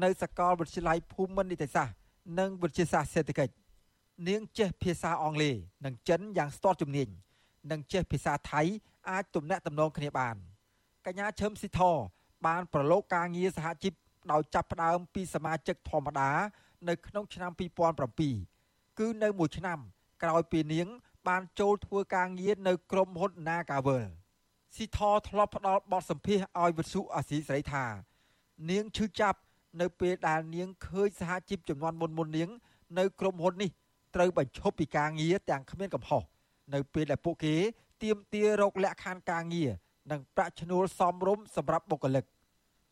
[0.02, 1.94] នៅសាកលវិទ្យាល័យភូមិន្ទនីតិសាស្ត្រ
[2.38, 3.52] និងវិទ្យាសាស្ត្រសេដ្ឋកិច្ច
[4.28, 5.54] នាងចេះភាសាអង់គ្លេស
[5.84, 7.08] និងចិនយ៉ាងស្ទាត់ជំនាញ
[7.70, 8.62] និងចេះភាសាថៃ
[9.10, 10.36] អាចទំនាក់ទំនងគ្នាបាន។
[11.06, 11.80] កញ្ញាឈឹមស៊ីធ
[12.46, 13.92] បានប្រឡូកការងារសហជីព
[14.32, 16.30] ដោយចាប់ផ្ដើមពីសមាជិកធម្មតា
[16.88, 17.50] នៅក្នុងឆ្នាំ
[18.24, 19.78] 2007គឺនៅមួយឆ្នាំ
[20.22, 20.88] ក្រោយពីនាង
[21.28, 24.04] បានចូលធ្វើការងារនៅក្រុមហ៊ុន Nagavel
[24.74, 24.98] ស៊ីធ
[25.28, 27.84] ធ្លាប់ផ្ដល់បទសម្ភាសឲ្យវិទ្យុអាស៊ីសេរីថា
[28.70, 29.38] នាងឈឺចាប់
[29.80, 32.50] នៅពេលដែលនាងឃើញសហជីពចំនួនមុនមុននាង
[32.98, 33.70] នៅក្រុមហ៊ុននេះ
[34.14, 36.22] ត្រូវបញ្ឈប់ពីការងារទាំងគ្មានកំហុស
[36.74, 37.54] នៅពេលដែលពួកគេ
[38.02, 39.70] ទាមទាររកលក្ខខណ្ឌការងារ
[40.10, 42.24] និងប្រាក់ឈ្នួលសមរម្យសម្រាប់បុគ្គលិក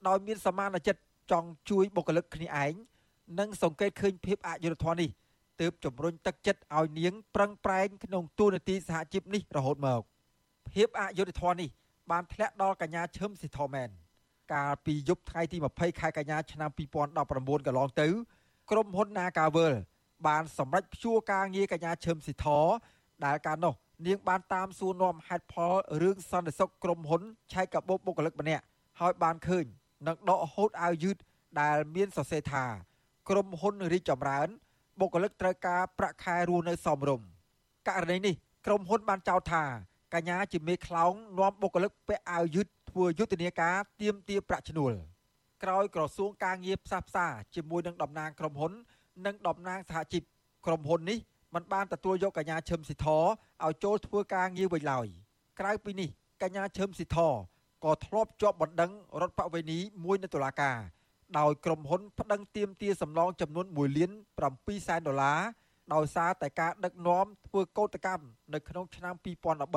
[0.06, 1.00] ដោយមានសមានចិត្ត
[1.30, 2.72] ចង់ជួយបុគ្គលិកគ្នាឯង
[3.38, 5.10] និងសង្កេតឃើញភាពអយុត្តិធម៌នេះ
[5.60, 10.00] ទើបជំរុញទឹកចិត្តឲ្យនាងប្រឹងប្រែងក្នុងទូនាទីសហជីពនេះរហូតមក
[10.72, 11.68] ភាពអយុត្តិធម៌នេះ
[12.10, 13.88] បានធ្លាក់ដល់កញ្ញាឈឹមស៊ីធមែន
[14.52, 18.08] កាលពីយប់ថ្ងៃទី20ខែកញ្ញាឆ្នាំ2019កន្លងទៅ
[18.70, 19.74] ក្រុមហ៊ុន Nagavel
[20.26, 22.46] បានសម្រេចព្យួរការងារកញ្ញាឈឹមស៊ីធ
[23.24, 23.74] ដែលកាលនោះ
[24.06, 28.64] នាងបានតាមសួរនាំហេតុផលរឿងសន្តិសុខក្រុមហ៊ុនឆែកកាបូបបុគ្គលិកម្នាក់
[29.00, 29.64] ហើយបានឃើញ
[30.06, 31.16] នឹងដកហូតអាវយឺត
[31.60, 32.64] ដែលមានសរសេរថា
[33.28, 34.48] ក្រុមហ៊ុនរីកចម្រើន
[35.00, 37.26] បុគ្គលិកត្រូវការប្រាក់ខែរស់នៅសមរម្យ
[37.88, 38.34] ករណីនេះ
[38.66, 39.64] ក្រុមហ៊ុនបានចោទថា
[40.14, 44.92] កញ្ញាជាមេខ្លោងនាំបុគ្គលិកពាក់អាវយឺតធ្វើយុទ្ធនាការទាមទារប្រាក់ឈ្នួល
[45.62, 48.72] ក្រោយក្រសួងការងារផ្សះផ្សាជាមួយនឹងតំណាងក្រុមហ៊ុន
[49.26, 50.22] និងតំណាងសហជីព
[50.66, 51.18] ក្រុមហ៊ុននេះ
[51.54, 55.06] មិនបានទទួលយកកញ្ញាឈឹមស៊ីធឲ្យចូលធ្វើការងារវិញឡើយ
[55.60, 56.08] ក្រៅពីនេះ
[56.42, 57.18] កញ្ញាឈឹមស៊ីធ
[57.84, 60.78] ក៏ធ្លាប់ជាប់បណ្ដឹងរដ្ឋបវេនីមួយនៅតុលាការ
[61.38, 64.10] ដោយក្រុមហ៊ុនប្តឹងទាមទារសំណងចំនួន1លាន
[64.48, 65.40] 7សែនដុល្លារ
[65.94, 69.14] ដោយសារតែការដឹកនាំធ្វើកោតកម្មនៅក្នុងឆ្នាំ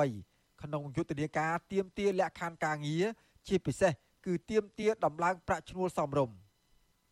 [0.00, 3.04] 2013ក្នុងយុទ្ធនាការទាមទារលក្ខខណ្ឌការងារ
[3.48, 3.92] ជាពិសេស
[4.26, 6.36] គឺទាមទារដំឡើងប្រាក់ឈ្នួលសមរម្យ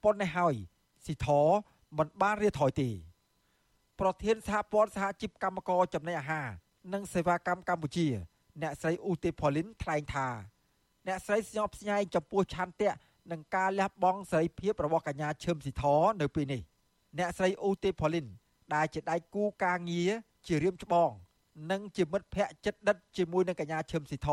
[0.02, 0.54] ប៉ុន្តែហើយ
[1.04, 1.28] ស៊ីធ
[1.98, 2.88] មិនបានរៀថយទេ
[4.00, 6.48] ប្រធានសហព័ន្ធសហជីពកម្មករចំណីអាហារ
[6.92, 8.06] និងសេវាកម្មកម្ពុជា
[8.62, 10.28] អ្នកស្រីឧទេផលីនថ្លែងថា
[11.06, 12.92] អ្នកស្រីស្ញប់ស្ញែងចំពោះឆន្ទៈ
[13.30, 15.84] និងការលះបង់សេរីភាពរបស់កញ្ញាឈឹមស៊ីធ
[16.20, 16.62] នៅពេលនេះ
[17.18, 18.26] អ្នកស្រីឧទេផលីន
[18.74, 20.10] ដែលជាដៃគូការងារ
[20.46, 21.10] ជារៀមច្បង
[21.70, 24.28] និងជាមិត្តភ័ក្តិចិត្តដិតជាមួយនឹងកញ្ញាឈឹមស៊ីធ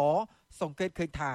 [0.61, 1.31] សង្កេតឃើញថា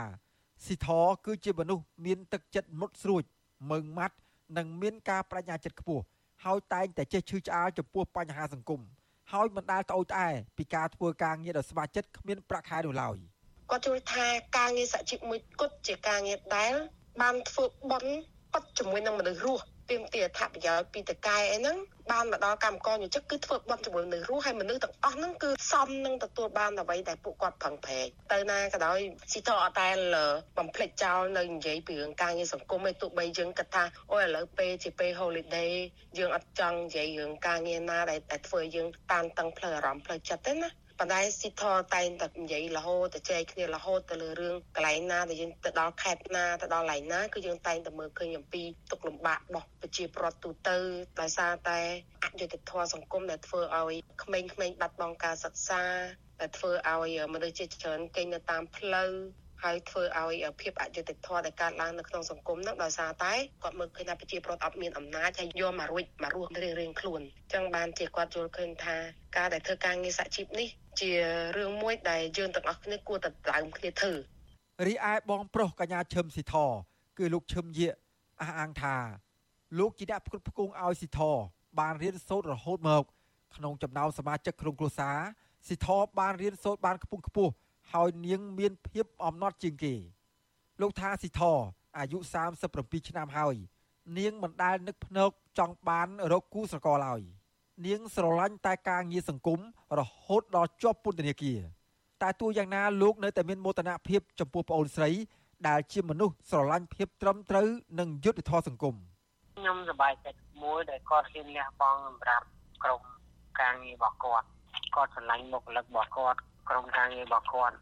[0.64, 0.88] ស៊ីធ
[1.26, 3.22] គឺជាមនុស្សមានទឹកចិត្តមុតស្រួច
[3.70, 4.16] មើងម៉ាត់
[4.57, 6.05] និងមានការបញ្ញាចិត្តខ្ពស់
[6.44, 8.80] ហើយតែងតែចេះឈឺឆ្អាលចំពោះបញ្ហាសង្គម
[9.32, 13.16] ហើយមិនដែលត្អូញត្អែពីការធ្វើការងារដ៏ស្ម័គ្រចិត្តគ្មានប្រាក់ខែនោះឡើយ
[13.70, 14.26] គាត់ជួយថា
[14.57, 16.72] ការងារសហជីពមួយគត់ជាការងារដែល
[17.20, 18.12] បានធ្វើបន់
[18.53, 21.76] ប៉ັດជាមួយនឹងមនុស្សរស់ទាមទារអត្ថប្រយោជន៍ពីតកែអីហ្នឹង
[22.11, 28.99] បានមកដល់កម្មករយុជិកគឺធ្វើបន់ជាមួយមនុស្សរស់ហើយមនុស្សទាំងអស់ហ្នឹងគឺសមនឹងទទួលបានអ្វីដែលពួកគាត់ប្រឹងប្រែងទៅណាក៏ដោយ
[29.33, 29.89] ស៊ីតអត់តែ
[30.59, 35.72] បំភ្លេចចោលនៅនិយាយពីរឿងការងារសង្គមឯទោះបីយើងគិតថាអូឥឡូវពេលជាពេល holiday
[36.18, 50.76] យើងអត់ចង់និយាយរឿងការងារណាដែលធ្វើយើងតានតឹងផ្លូវអារម្មណ៍ផ្លូវចិត្តទេណា ប៉ុន្តែស៊ីថលតែងតែនិយាយរហូតទៅចែកគ្នារហូតទៅលើរឿងកន្លែងណាដែលយើងទៅដល់ខេត្តណាទៅដល់កន្លែងណាគឺយើងតែងតែមើលឃើញអំពីទុកលំបាករបស់ប្រជាពលរដ្ឋទូទៅ
[51.20, 51.80] ដោយសារតែ
[52.24, 55.82] អយុត្តិធម៌សង្គមដែលធ្វើឲ្យក្មេងៗបាត់បង់ការសិក្សា
[56.40, 59.11] ដែលធ្វើឲ្យមនុស្សជាច្រើនគេងនៅតាមផ្លូវ
[59.62, 63.32] ហើយធ្វើឲ្យភាពអយុត្តិធម៌ដែលកើតឡើងនៅក្នុងសង្គមនោះដោយសារតែ
[63.62, 68.96] គាត់មើលឃើញថាប្រជាពលរដ្ឋអត់មានអំណាចហើយយកមករួចមករស់រៀងរៀងខ្លួនអញ្ចឹងបានជាគាត់យល់ឃើញថា
[69.36, 70.68] ការដែលធ្វើការងារសហជីពនេះ
[71.00, 71.10] ជា
[71.56, 74.12] រឿងមួយដែលយើងទាំងអស់គ្នាគួរតែដើមគ្នាធ្វើ
[74.86, 76.54] រីឯបងប្រុសកញ្ញាឈឹមស៊ីធ
[77.18, 77.94] គឺលោកឈឹមយាក
[78.40, 78.96] អះអាងថា
[79.78, 81.20] លោកជាអ្នកផ្គត់ផ្គង់ឲ្យស៊ីធ
[81.80, 83.04] បានរៀនសូត្ររហូតមក
[83.56, 85.18] ក្នុងចំណោមសមាជិកក្នុងគ្រួសារ
[85.66, 85.88] ស៊ីធ
[86.18, 87.52] បានរៀនសូត្របានខ្ពង់ខ្ពស់
[87.93, 89.95] ហើយនាងមានភាពអំណត់ជាងគេ
[90.80, 91.43] លោកថាស៊ីធ
[91.99, 92.18] អាយុ
[92.62, 93.57] 37ឆ្នាំហើយ
[94.18, 97.20] នាងមិនដែលនឹកភ្នែកចង់បានរកគូស្រករឡើយ
[97.87, 99.61] នាងស្រឡាញ់តែការងារសង្គម
[99.99, 101.61] រហូតដល់ជាប់ពន្ធនាគារ
[102.22, 105.11] តែទោះយ៉ាងណាលោកនៅតែមានមោទនភាពចំពោះប្អូនស្រី
[105.68, 107.66] ដែលជាមនុស្សស្រឡាញ់ភាពត្រឹមត្រូវ
[107.99, 108.95] និងយុត្តិធម៌សង្គម
[109.57, 112.47] ខ្ញុំសប្បាយចិត្តមួយដែលគាត់ហ៊ានលះបង់សម្រាប់
[112.85, 113.03] ក្រុម
[113.61, 114.47] ការងាររបស់គាត់
[114.95, 116.39] គាត់ស្រឡាញ់មុខលឹករបស់គាត់
[116.72, 117.76] ក្រុមការងាររបស់គាត់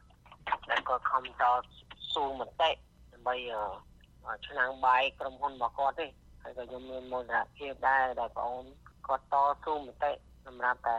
[0.70, 1.44] ដែលគាត់ខំត
[2.14, 2.70] ស៊ូមតិ
[3.12, 3.34] ដើម្បី
[4.46, 6.06] ឆ្នាំបាយក្រុមហ៊ុនរបស់គាត់ទេ
[6.42, 8.66] ហើយក៏ខ្ញុំមានមោទនភាពដែរដែលបងអូន
[9.06, 9.34] គាត់ត
[9.64, 10.10] ស៊ូមតិ
[10.46, 10.98] សម្រាប់តែ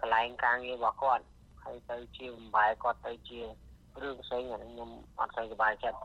[0.00, 1.24] កន្លែងការងាររបស់គាត់
[1.64, 3.38] ហើយទៅជាបំបែគាត់ទៅជា
[4.02, 5.98] រឿងផ្សេងខ្ញុំអត់សូវសប្បាយចិត្ត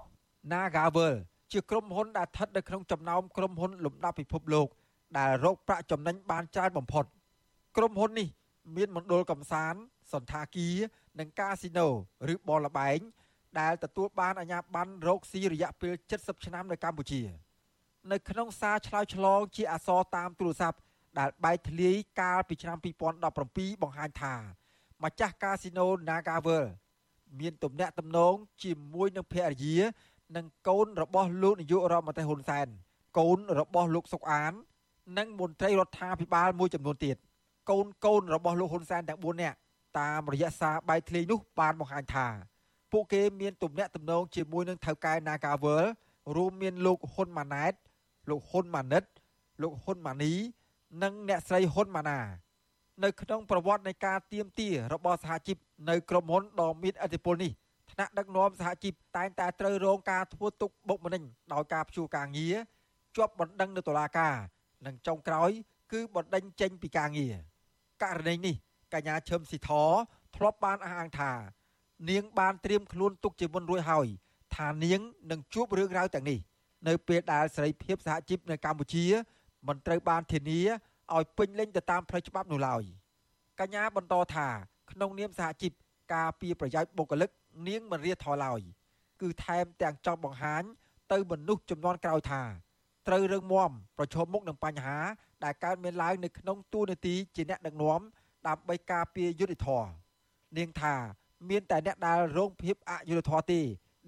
[0.51, 1.15] Nagavel
[1.51, 4.67] ជាក្រុមហ៊ុនដែលស្ថិតនៅក្នុងចំណោមក្រុមហ៊ុនលំដាប់ពិភពលោក
[5.17, 7.05] ដែលរកប្រាក់ចំណេញបានច្រើនបំផុត
[7.77, 8.27] ក្រុមហ៊ុននេះ
[8.75, 9.79] មានមណ្ឌលកំសាន្ត
[10.13, 10.77] សន្តាគារ
[11.19, 11.87] និងកាស៊ីណូ
[12.33, 12.99] ឬបលល្បែង
[13.59, 17.21] ដែលទទួលបានអាជ្ញាប័ណ្ណរកស៊ីរយៈពេល70ឆ្នាំនៅកម្ពុជា
[18.11, 20.77] នៅក្នុងសារឆ្លើយឆ្លងជាអសរតាមទូរស័ព្ទ
[21.19, 22.77] ដែលបែកធ្លាយកាលពីឆ្នាំ
[23.29, 24.35] 2017បង្ហាញថា
[25.03, 26.65] ម្ចាស់កាស៊ីណូ Nagavel
[27.39, 28.33] មានទំនាក់ទំនង
[28.63, 29.77] ជាមួយនឹងភរិយា
[30.35, 32.67] និងកូនរបស់លោកនាយករដ្ឋមន្ត្រីហ៊ុនសែន
[33.17, 34.53] កូនរបស់លោកសុកអាន
[35.17, 37.17] និងមន្ត្រីរដ្ឋាភិបាលមួយចំនួនទៀត
[37.69, 39.57] កូនកូនរបស់លោកហ៊ុនសែនទាំង4នាក់
[39.97, 42.27] តាមរយៈសារបែកធ្លាយនោះបានបង្ហាញថា
[42.91, 45.85] ពួកគេមានទំនាក់ទំនងជាមួយនឹងថៅកែ Nagawal
[46.35, 47.73] រួមមានលោកហ៊ុនម៉ាណែត
[48.29, 49.03] លោកហ៊ុនម៉ាណិត
[49.61, 50.33] លោកហ៊ុនម៉ានី
[51.03, 52.19] និងអ្នកស្រីហ៊ុនម៉ាណា
[53.03, 55.57] នៅក្នុងប្រវត្តិនៃការទៀមទារបស់សហជីព
[55.89, 57.51] នៅក្រុមហ៊ុនដ៏មានឥទ្ធិពលនេះ
[57.91, 61.23] ថ្នាក់ដឹកនាំសហជីពតែងតែត្រូវរងការធ្វើទុកបុកម្នេញ
[61.53, 62.55] ដោយការព្យួរការងារ
[63.15, 64.35] ជាប់បណ្ដឹងនៅតុលាការ
[64.85, 65.49] និងចុងក្រោយ
[65.91, 67.35] គឺបណ្ដឹងចេញពីការងារ
[68.03, 68.55] ករណីនេះ
[68.93, 69.71] កញ្ញាឈឹមស៊ីធ
[70.35, 71.31] ធ្លាប់បានអះអាងថា
[72.09, 74.07] នាងបានត្រៀមខ្លួនទុកជាមុនរួចហើយ
[74.55, 74.99] ថានាង
[75.31, 76.39] នឹងជួបរឿងរ៉ាវទាំងនេះ
[76.87, 79.05] នៅពេលដែលសេរីភាពសហជីពនៅកម្ពុជា
[79.67, 80.61] មិនត្រូវបានធានា
[81.15, 82.83] ឲ្យពេញលេញទៅតាមផ្លូវច្បាប់នោះឡើយ
[83.59, 84.47] កញ្ញាបន្តថា
[84.91, 85.71] ក្នុងនាមសហជីព
[86.13, 87.29] ការពីប្រយោជន៍បុគ្គលិក
[87.67, 88.61] នាងមិនរៀថយឡើយ
[89.21, 90.63] គឺថែមទាំងចង់បង្ហាញ
[91.11, 92.41] ទៅមនុស្សចំនួនក្រោយថា
[93.07, 94.97] ត្រូវរឹងមាំប្រឈមមុខនឹងបញ្ហា
[95.43, 98.01] ដែលកើតមានឡើងនៅក្នុងទូនាទីជាអ្នកដឹកនាំ
[98.47, 99.89] ដើម្បីការពារយុត្តិធម៌
[100.57, 100.95] នាងថា
[101.49, 103.61] មានតែអ្នកដែលរងភាពអយុត្តិធម៌ទេ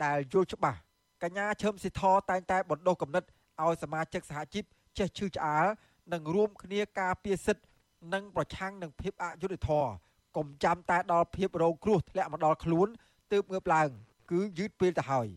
[0.03, 0.79] ដែលយល់ច្បាស់
[1.23, 3.23] កញ្ញាឈឹមស៊ីធតែងតែបណ្ដុះគំនិត
[3.61, 4.63] ឲ្យសមាជិកសហជីព
[4.97, 5.65] ចេះឈឺឆ្អាល
[6.13, 7.63] និងរួមគ្នាការពារសិទ្ធិ
[8.13, 9.89] និងប្រឆាំងនឹងភាពអយុត្តិធម៌
[10.37, 12.87] កុំចាំតែដល់ភាពរងគ្រោះធ្លាក់មកដល់ខ្លួន
[13.31, 13.89] ទើបងើបឡើង
[14.31, 15.27] គឺយឺតពេលទៅហើយ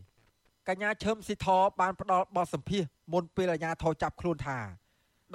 [0.67, 1.47] កញ្ញាឈឹមស៊ីធ
[1.79, 2.83] បានផ្ដល់បទសម្ភាស
[3.13, 4.57] មុនពេលអាជ្ញាធរចាប់ខ្លួនថា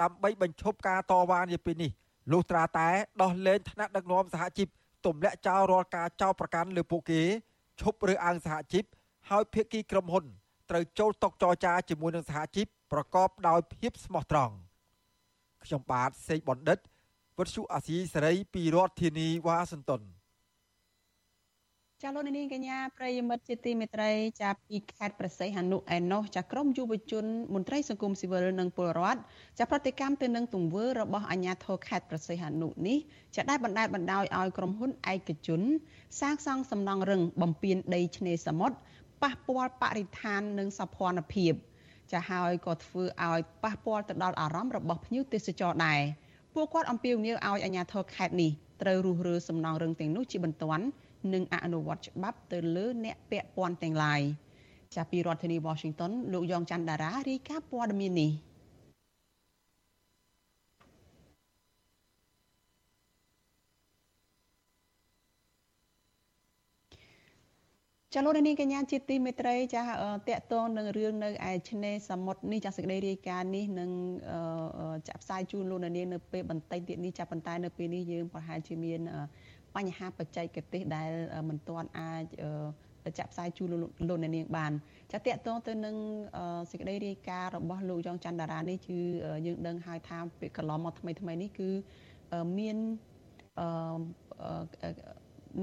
[0.01, 1.91] ដើម្បីបញ្ឈប់ការតវ៉ានាពេលនេះ
[2.31, 2.89] លុះត្រាតែ
[3.21, 4.67] ដោះលែងថ្នាក់ដឹកនាំសហជីព
[5.05, 7.21] ទម្លាក់ចោលរាល់ការចោទប្រកាន់លើពួកគេ
[7.81, 8.83] ឈប់រើសអើងសហជីព
[9.29, 10.25] ហើយភាគីក្រុមហ៊ុន
[10.69, 14.53] ត្រូវចូលតុចរចាជាមួយនឹងសហជីពប្រកបដោយភាពស្មោះត្រង់
[15.63, 16.79] ខ្ញុំបាទសេកបណ្ឌិត
[17.37, 20.01] វុទ្ធុអាស៊ីសេរីពីរដ្ឋធានីវ៉ាស៊ីនតោន
[22.03, 29.19] ចាលោកនាងកញ្ញាប្រិយមិត្តជាទីមេត្រីចាប់ពីខេត្តប្រស័យហនុឯណោះចាក្រមយុវជនមន្ត្រីសង្គមស៊ីវិលនិងពលរដ្ឋ
[29.59, 32.97] ចាប្រតិកម្មទៅនឹងទង្វើរបស់អាជ្ញាធរខេត្តប្រស័យហនុនេះ
[33.35, 35.61] ចាដែលបណ្ដាលបណ្ដោយឲ្យក្រុមហ៊ុនឯកជន
[36.19, 38.75] សាងសង់សំណង់រឹងបំពេញដីឆ្នេរសមុទ្រ
[39.23, 41.53] ប៉ះពាល់បរិស្ថាននិងសោភ័ណភាព
[42.11, 46.01] ចាហើយក៏ធ្វើឲ្យប៉ះពាល់ទៅដល់អារម្មណ៍របស់ភ្ញៀវទេសចរដែរ
[46.53, 50.85] ពួកគាត់អំពាវនាវឲ្យអាជ្ញាធរខេត្តនេះត្រូវរុះរើសំណង់រឹងទាំងនោះជាបន្ទាន់
[51.33, 54.21] និងអនុវត្តច្បាប់ទៅលើអ្នកពាក់ព័ន្ធទាំងឡាយ
[54.95, 58.31] ចាប់ពីរដ្ឋធានី Washington លោកយ៉ងច័ន្ទដារារាយការណ៍ព័ត៌មាននេះ
[68.15, 73.89] ចាលោកនាងកញ្ញាជាទីមេត្រីចាតកតងនឹងរឿងនៅឯឆ្នេរសមុទ្រនេះចាសេចក្តីរាយការណ៍នេះនឹង
[75.07, 78.99] ចាក់ផ្សាយជូនលោកនាងនៅពេលបន្តិចទៀតនេះចាប៉ុន្តែនៅពេលនេះយើងប្រហែលជាមាន
[79.75, 81.11] បញ្ហាបច្ចេកទេសដែល
[81.49, 82.23] មិនទាន់អាច
[83.19, 83.67] ចាក់ផ្សាយជូន
[84.09, 84.71] លោកអ្នកនាងបាន
[85.11, 85.95] ចាតកតងទៅនឹង
[86.71, 88.99] សេចក្តីរាយការណ៍របស់លោកយ៉ងច័ន្ទតារានេះគឺ
[89.45, 91.69] យើងដឹងហើយថាពេលកន្លងមកថ្មីថ្មីនេះគឺ
[92.57, 92.77] មាន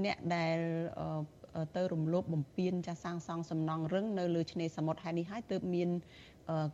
[0.05, 0.57] អ្នកដែល
[1.75, 5.89] ទៅរំលោភបំពានចាសាងសង់សំណង់រឹងនៅលើឆ្នេរសមុទ្រហើយនេះហើយទើបមាន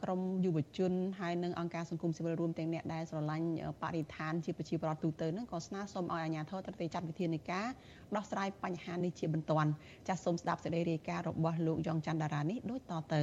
[0.03, 3.47] ក្រមយុវជនហើយនិងអង្គការសង្គមស៊ីវិលរួមទាំងអ្នកដែលស្រឡាញ់
[3.81, 7.67] បរិស្ថានជាប្រជាពលរដ្ឋទូទៅហ្នឹងក៏ស្នើសុំឲ្យអាជ្ញាធរត្រូវតែចាត់វិធានការ
[8.15, 9.69] ដោះស្រាយបញ្ហានេះជាបន្ទាន់
[10.07, 13.21] ចាសសូមស្ដាប់សេចក្តីរាយការណ៍របស់លោកយ៉ងច័ន្ទតារានេះដូចតទៅ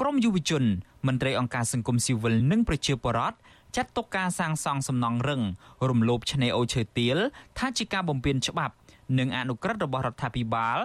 [0.00, 0.64] ក្រមយុវជន
[1.06, 3.36] មន្ត្រីអង្គការសង្គមស៊ីវិលនិងប្រជាពលរដ្ឋ
[3.76, 5.42] ចាត់ទុកការសាងសង់សំណង់រឹង
[5.88, 7.18] រំលោភឆ្នេរអូឈើទាល
[7.58, 8.74] ថាជាការបំពានច្បាប់
[9.18, 10.78] និងអនុក្រឹត្យរបស់រដ្ឋាភិបាល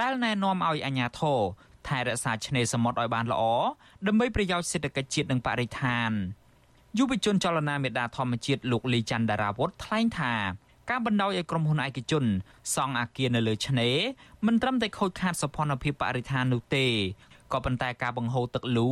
[0.00, 1.40] ដែលណែនាំឲ្យអាជ្ញាធរ
[1.88, 3.42] ថែរក្សាឆ្នេរសមុទ្រឲ្យបានល្អ
[4.06, 6.10] ដើម្បីប្រយោជន៍សេដ្ឋកិច្ចជាតិនិងបរិស្ថាន
[6.98, 10.34] យុវជនចលនាមេដាធម្មជាតិលោកលីច័ន្ទដារាវុធថ្លែងថា
[10.90, 12.24] ការបណ្ដោយឲ្យក្រុមហ៊ុនឯកជន
[12.74, 13.96] សង់អាគារនៅលើឆ្នេរ
[14.46, 16.86] មិនត្រឹមតែខូចខាតសោភ័ណភាពបរិស្ថាននោះទេ
[17.52, 18.88] ក៏ប៉ុន្តែការបង្ហូរទឹកលូ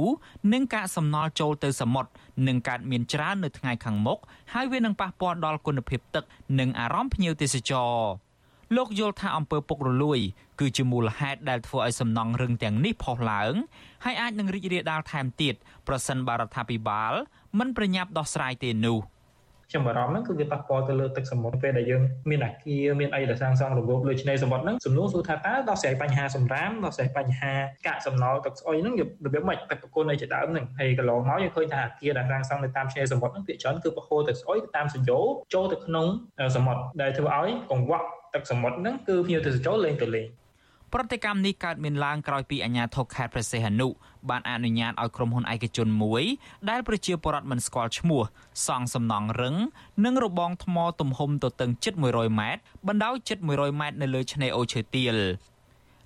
[0.52, 2.10] និងការសំណល់ចូលទៅសមុទ្រ
[2.46, 4.18] នឹងកើតមានច្រើននៅថ្ងៃខាងមុខ
[4.52, 6.24] ហើយវានឹងប៉ះពាល់ដល់គុណភាពទឹក
[6.58, 7.92] និងអារម្មណ៍ភ្ញៀវទេសចរ
[8.76, 10.20] លោកយល់ថាអំពើពុករលួយ
[10.60, 13.54] គឺជាមូលហេតុដែលធ្វើឲ្យសំណង់រឹងទាំងនេះផុសឡើង
[14.04, 15.54] ហើយអាចនឹងរីករាលដាលថែមទៀត
[15.88, 17.12] ប្រសិនបើរដ្ឋាភិបាល
[17.58, 18.98] មិនប្រញាប់ដោះស្រាយទេនោះ
[19.70, 27.52] ខ្ញុំបារម្ភហ្នឹងគឺវាប៉ះពាល់ទៅលើទឹកសមុទ្រពេលដែលយើងមានអាគារមានអីដែលសាងសង់រบบលើឆ្នេរសមុទ្រហ្នឹងសំណួរសួរថាតើដោះស្រាយបញ្ហាសម្រាមដោះស្រាយបញ្ហា
[27.86, 28.94] កាកសំណល់ទឹកស្អុយហ្នឹង
[29.24, 35.20] របៀបម៉េចទឹកប្រគុណអីជាដើមហ្នឹងហើយកន្លងមកយើងឃើញថាអាគារដែលសាងសង់នៅតាមឆ្នេរសមុទ្រហ្នឹងភាគច្រើនគឺប្រហូរទឹកស្អុយទៅតាមសញ្ញោ
[35.54, 36.06] ចូលទៅក្នុង
[36.56, 40.26] សមុទ្រដែលធ្វើឲ្យកង្វក់ទឹកសមុទ្រហ្នឹងគឺភ្ញៀវទេសចរលេងទៅលេង
[40.94, 43.88] ប្រតិកម្មនេះកើតមានឡើងក្រោយពីអាជ្ញាធរខេត្តព្រះសីហនុ
[44.30, 46.22] បានអនុញ្ញាតឲ្យក្រុមហ៊ុនឯកជនមួយ
[46.70, 48.22] ដែលប្រជាពលរដ្ឋមិនស្គាល់ឈ្មោះ
[48.66, 49.56] សង់សំណង់រឹង
[50.04, 55.16] និងរបងថ្មទំហំទទឹងជិត100ម៉ែត្របណ្ដោយជិត100ម៉ែត្រនៅលើឆ្នេរអូឈើទាល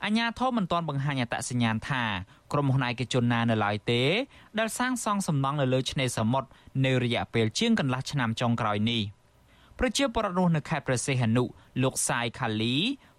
[0.04, 2.04] អញ្ញាធមមិនទាន់បង្ហាញអត្តសញ្ញាណថា
[2.52, 4.02] ក្រុមហ៊ុនឯកជនណានៅឡើយទេ
[4.58, 6.48] ដែលសាងសង់សំណង់នៅលើឆ្នេរសមុទ្រ
[6.84, 9.02] នៅរយៈពេលជាងកន្លះឆ្នាំចុងក្រោយនេះ
[9.78, 11.44] ប្រជាពលរដ្ឋរស់នៅខេត្តព្រះសីហនុ
[11.82, 12.76] លោកសាយខាលី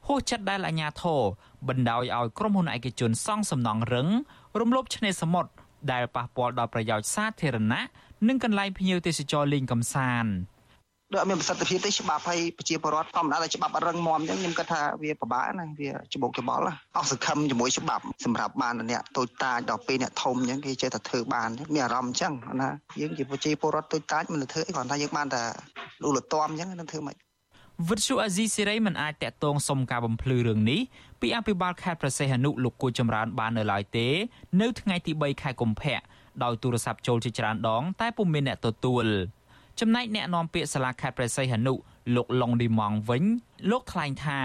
[0.07, 1.21] ហួសចិត្តដែលអាជ្ញាធរ
[1.67, 4.07] បណ្ដោយឲ្យក្រុមហ៊ុនឯកជនសង់សំណង់រឹង
[4.59, 5.51] រំលោភឆ្នេរសមុទ្រ
[5.91, 7.83] ដែលប៉ះពាល់ដល់ប្រយោជន៍សាធារណៈ
[8.27, 10.31] និងកន្លែងភ្ញៀវទេសចរលេងកម្សាន្ត
[11.11, 16.63] ដូចអត់មានប្រសិទ្ធភាពទេច្បាប់ឲ្យប្រជាពលរដ្ឋធម្មតាតែច្បាប់រឹងមាំអញ្ចឹងខ្ញុំគិតថាវាពិបាកណាវាច្បុកច្បល់
[16.95, 25.43] អស់សង្ឃឹមជាមួយច្បាប់សម្រាប់បានអ្នកតូចតាចដល់ពេលអ្នកធំអញ្ចឹងគេចេះតែធ្វើបានមានអារម្មណ៍អញ្ចឹងណាយើងជាប្រជាពលរដ្ឋតូចតាចមិនធ្វើអីគ្រាន់តែយើងបានតែ
[26.03, 27.15] លូលទាំអញ្ចឹងនឹងធ្វើមិន
[27.89, 30.81] វិទ្យុអាស៊ីសេរីមិនអាចតាក់ទងសុំការបំភ្លឺរឿងនេះ
[31.21, 34.07] ពីអភិបាលខេត្តប្រសេះអនុលោកគូចម្រើនបាននៅឡើយទេ
[34.61, 35.99] នៅថ្ងៃទី3ខែកុម្ភៈ
[36.43, 39.05] ដោយទូរស័ព្ទចូលជាច្រើនដង តែពុំមានអ្នកទទួល
[39.79, 41.73] ចំណែកអ្នកនាំពាក្យសាលាខេត្តព្រះសីហនុ
[42.15, 43.23] លោកឡុងឌីម៉ងវិញ
[43.71, 44.39] លោកថ្លែងថា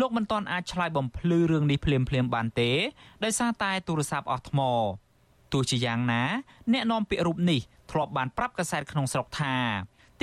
[0.00, 2.70] លោកមិនទាន់អាចឆ្លើយបំភ្លឺរឿងនេះភ្លាមៗបានទេ
[3.24, 4.60] ដោយសារតែទូរស័ព្ទអស់ថ្ម
[5.52, 6.22] ទោះជាយ៉ាងណា
[6.72, 7.60] អ្នកនាំពាក្យរូបនេះ
[7.90, 9.54] ធ្លាប់បានប្រាប់កាសែតក្នុងស្រុកថា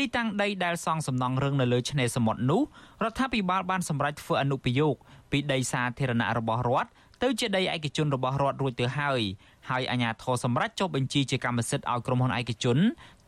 [0.01, 2.61] ទីតាំងដីដែលសង់សំណង់រឹងនៅលើឆ្នេរសមុទ្រនោះ
[3.03, 4.95] រដ្ឋាភិបាលបានសម្រេចធ្វើអនុប្រយោគ
[5.31, 6.89] ពីដីសាធារណៈរបស់រដ្ឋ
[7.23, 9.21] ទៅជាដីឯកជនរបស់រដ្ឋរួចទៅហើយ
[9.69, 12.77] ហើយអាជ្ញាធរសម្រេចចុះបញ្ជីជាកម្មសិទ្ធិឲ្យក្រុមហ៊ុនឯកជន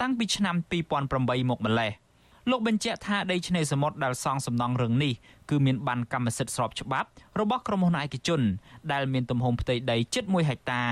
[0.01, 1.91] តាំងពីឆ្នាំ2008មកម្លេះ
[2.49, 5.13] លោកបញ្ជាក់ថាដីឆ្នេរសមុទ្រដែលសង់សំណង់រឹងនេះ
[5.49, 7.09] គឺមានបានកម្មសិទ្ធិស្របច្បាប់
[7.39, 8.41] របស់ក្រុមហ៊ុនឯកជន
[8.91, 10.83] ដែលមានទំហំផ្ទៃដីជិត1ហិកតា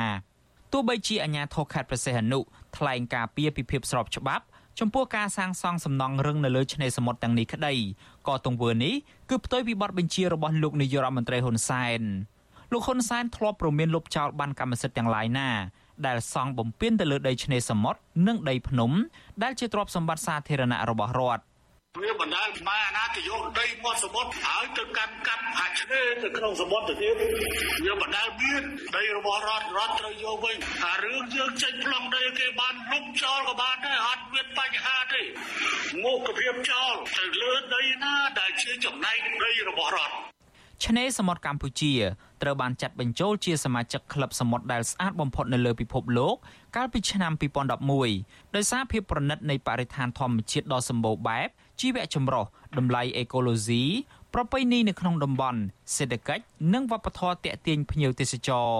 [0.73, 2.39] ទោះបីជាអាជ្ញាធរខេត្តប្រសេះអនុ
[2.77, 4.45] ថ្លែងការពីពីភាពស្របច្បាប់
[4.79, 7.73] ចំពោះការសាងសង់សំណង់រឹងនៅលើឆ្នេរសមុទ្រទាំងនេះក្តី
[8.27, 8.93] ក៏ទង្វើនេះ
[9.29, 12.01] គឺផ្ទុយពីបទបញ្ជារបស់លោកនាយករដ្ឋមន្ត្រីហ៊ុនសែន
[12.71, 15.49] លោកហ៊ុនសែនធ្លាប់ប្រមានលុបចោលបានកម្មសិទ្ធិទាំងឡាយណា
[16.07, 18.91] ដែលសង់បំពេញទៅលើដីឆ្នេរសមុទ្រនិងដីភ្នំ
[19.43, 21.43] ដែលជាទ្រព្យសម្បត្តិសាធារណៈរបស់រដ្ឋ
[21.99, 27.13] វាបណ្ដាលមកអាណាទៅយកដីមាត់សមុទ្រហើយទៅកាន់កាប់អាឆ្នេរទៅក្នុងសមុទ្រទៅទៀត
[27.85, 28.63] វាបណ្ដាលមាន
[28.97, 35.21] ដីរបស់រដ្ឋរដ្ឋត្រូវយកវិញអារឿងយើងចេញប្លង់ដីគេបានលុបចោលក៏បានដែរអត់មានបញ្ហាទេ
[36.03, 40.15] មុខភាពចោលទៅលើដីណាដែលជាចំណែកដីរបស់រដ្ឋ
[40.85, 41.93] ឆ្នេរសមុទ្រកម្ពុជា
[42.41, 46.35] ត្រូវបានចាត់បញ្ចូលជាសមាជិកក្លឹបសមុទ្រដែលស្អាតបំផុតនៅលើពិភពលោក
[46.75, 47.31] កាលពីឆ្នាំ
[47.93, 51.47] 2011ដោយសារភាពប្រណិតនៃបរិស្ថានធម្មជាតិដ៏សម្បូរបែប
[51.81, 52.45] ជីវៈចម្រុះ
[52.77, 53.83] តម្លៃអេកូឡូស៊ី
[54.33, 55.59] ប្រពៃណីនៅក្នុងតំបន់
[55.95, 58.71] សេដ្ឋកិច្ចនិងវប្បធម៌តាក់ទាញភ្ញៀវទេសចរ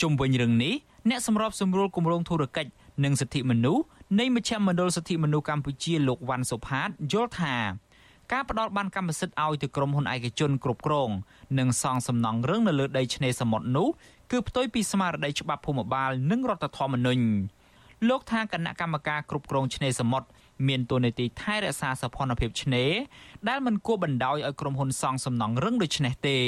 [0.00, 0.74] ជុំវិញរឿងនេះ
[1.08, 2.70] អ្នកសម្របសម្រួលគម្រោងធុរកិច្ច
[3.04, 3.84] និងសិទ្ធិមនុស្ស
[4.20, 7.56] នៃមជ្ឈមណ្ឌលសិទ្ធិមនុស្សកម្ពុជាលោកវ៉ាន់សុផាតយល់ថា
[8.32, 11.10] ការផ្ដល់បានកម្មសិទ្ធិឲ្យទៅក្រុមហ៊ុនឯកជនគ្រប់គ្រង
[11.58, 13.88] និងសង់សំណង់រឿងនៅលើដីឆ្នេរសមុទ្រនោះ
[14.30, 17.24] គឺផ្ទុយពីស្មារតីច្បាប់ភូមិបាលនិងរដ្ឋធម្មនុញ្ញ
[18.08, 20.26] លោកថាគណៈកម្មការគ្រប់គ្រងឆ្នេរសមុទ្រ
[20.68, 22.92] មានតួនាទីថែរក្សាសោភ័ណភាពឆ្នេរ
[23.48, 26.38] ដែលមិនគួរបណ្ដោយឲ្យក្រុមហ៊ុនសង់សំណង់រឹងដូចនេះទេ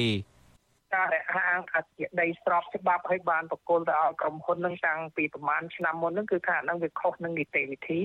[0.95, 8.01] ការដែលហាងថាជាដីស្របច្បាប់ឲ្យបានបកគលទៅឲ្យក្រុមហ៊ុននឹងតាំងពីប្រហែលឆ្នាំមុនហ្នឹងគឺថាហ្នឹងវាខុសនឹងនីតិវិធី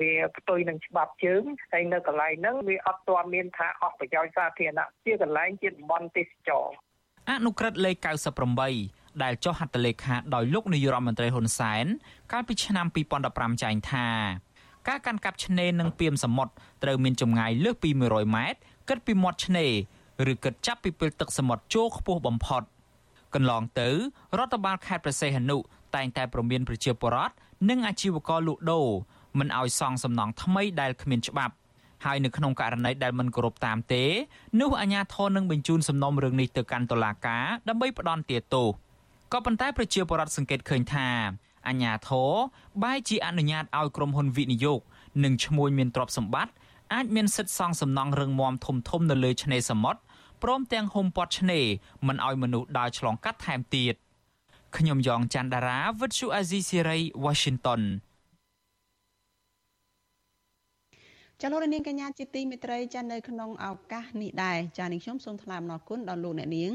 [0.00, 6.68] វាផ្ទុយនឹងច្បាប់ជើងហើយនៅកន្លែងហ្នឹងវាអត់ទាន់មានថាអស់ប្រយោជន៍សាធារណៈជាកន្លែងជាតំបន់ទេសចរ
[7.30, 7.96] អនុក្រឹត្យលេខ
[8.60, 11.84] 98ដែលចុះហត្ថលេខាដោយលោកនាយរដ្ឋមន្ត្រីហ៊ុនសែន
[12.32, 12.86] កាលពីឆ្នាំ
[13.24, 14.08] 2015ចែងថា
[14.88, 16.52] ការកាន់កាប់ឆ្នេរនិងពីមសមុទ្រ
[16.82, 18.58] ត្រូវមានចម្ងាយលើសពី100ម៉ែត្រ
[18.88, 19.72] គិតពីមាត់ឆ្នេរ
[20.32, 22.62] ឬគិតចាប់ពីពេលទឹកសមុទ្រចូលខ្ពស់បំផុត
[23.34, 23.88] កន្លងទៅ
[24.38, 25.56] រដ្ឋបាលខេត្តព្រះសីហនុ
[25.94, 27.34] តែងតែប្រមានប្រជាពលរដ្ឋ
[27.68, 28.88] និងអាជីវករលក់ដូរ
[29.38, 31.54] មិនឲ្យសង់សំណង់ថ្មីដែលគ្មានច្បាប់
[32.04, 34.04] ហើយនៅក្នុងករណីដែលមិនគោរពតាមទេ
[34.60, 38.68] នោះអាជ្ញាធរនឹងបញ្ជូនសំណុំរឿងនេះទៅកាន់តុលាការដើម្បីផ្ដន់ទាទោស
[39.32, 41.08] ក៏ប៉ុន្តែប្រជាពលរដ្ឋសង្កេតឃើញថា
[41.68, 42.30] អាជ្ញាធរ
[42.82, 44.80] បែរជាអនុញ្ញាតឲ្យក្រុមហ៊ុនវិនិយោគ
[45.24, 46.52] និងឈ្មួញមានទ្រព្យសម្បត្តិ
[46.94, 50.00] អាចមានសិទ្ធិសង់សំណង់រឹងមាំធំធំនៅលើឆ្នេរសមុទ្រ
[50.42, 51.66] ព្រមទាំងហុំព័ទ្ធឆ្នេរ
[52.06, 53.94] មិនឲ្យមនុស្សដើរឆ្លងកាត់ថែមទៀត
[54.76, 57.82] ខ្ញុំយ៉ងច័ន្ទដារាវិទ្យុអាស៊ីសេរី Washington
[61.40, 66.72] ចាលោកនាងកញ្ញាជាទីមេត្រីចានៅក្នុងឱកាសនេះដែរចានាងខ្ញុំសូមថ្លែងអំណរគុណដល់លោកអ្នកនាង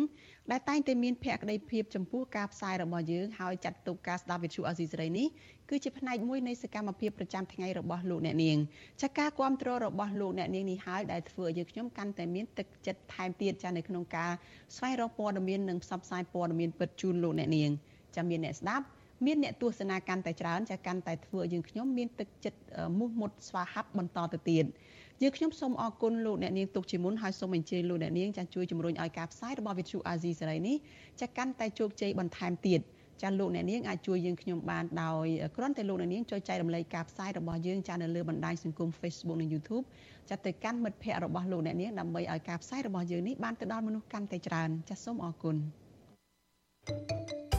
[0.52, 5.28] ដែលតែងតែមានភក្ដីភាពចំពោះការផ្សាយរបស់យើងហើយចាត់ទុកការស្ដាប់វិទ្យុអេស៊ីសេរីនេះ
[5.70, 8.58] គឺជាផ្នែកមួយនៃសកម្មភាពប្រចាំថ្ងៃរបស់លោកអ្នកនាង
[9.02, 14.32] ចាការគ្រប់គ្រងរបស់លោកអ្នកនាងនេះហើយដែលធ្វើឲ្យយើងខ្ញុំកាន់តែមានទឹកចិត្តថែមទៀតចានៅក្នុងការ
[14.76, 17.70] ស្វែងរកព័ត៌មាននិងផ្សព្វផ្សាយព័ត៌មានពិតជូនលោកអ្នកនាង
[18.16, 18.86] ចាមានអ្នកស្ដាប់
[19.26, 22.60] មានអ្នកទស្សនាកាន់តែច្រើនចាកាន់តែធ្វើឲ្យយើងខ្ញុំមានទឹកចិត្ត
[23.00, 24.66] មោះមុតស្វាហាប់បន្តទៅទៀត
[25.22, 30.76] យើងខ្ញុំសូមអរគុណលោកអ្នកនាងទុកជាមុនហើយសូមអញ្ជើញលោកអ្នកនាងចាជួយជំរុញឲ្យការផ្សាយរបស់វិទ្យុអាស៊ីសេរីនេះ
[31.22, 32.82] ចាកាន់តែជោគជ័យបន្ថែមទៀត
[33.22, 39.86] ចាលោកអ្នកនាងអាចជួយយើងខ្ញុំបានដោយគ្រាន់តែលោកអ្នកនាងចូលចែករំលែកការផ្សាយរបស់យើងចានៅលើបណ្ដាញសង្គម Facebook និង YouTube
[40.30, 45.56] ចាទៅកាន់មិត្តភ័ក្តិរបស់លោកអ្នកនាងដើម្បីឲ្យការផ្សាយរបស់យើងនេះបានទៅដល់មនុស្សកាន់តែច្រើនចាសូមអរគុណ
[46.88, 47.57] thank you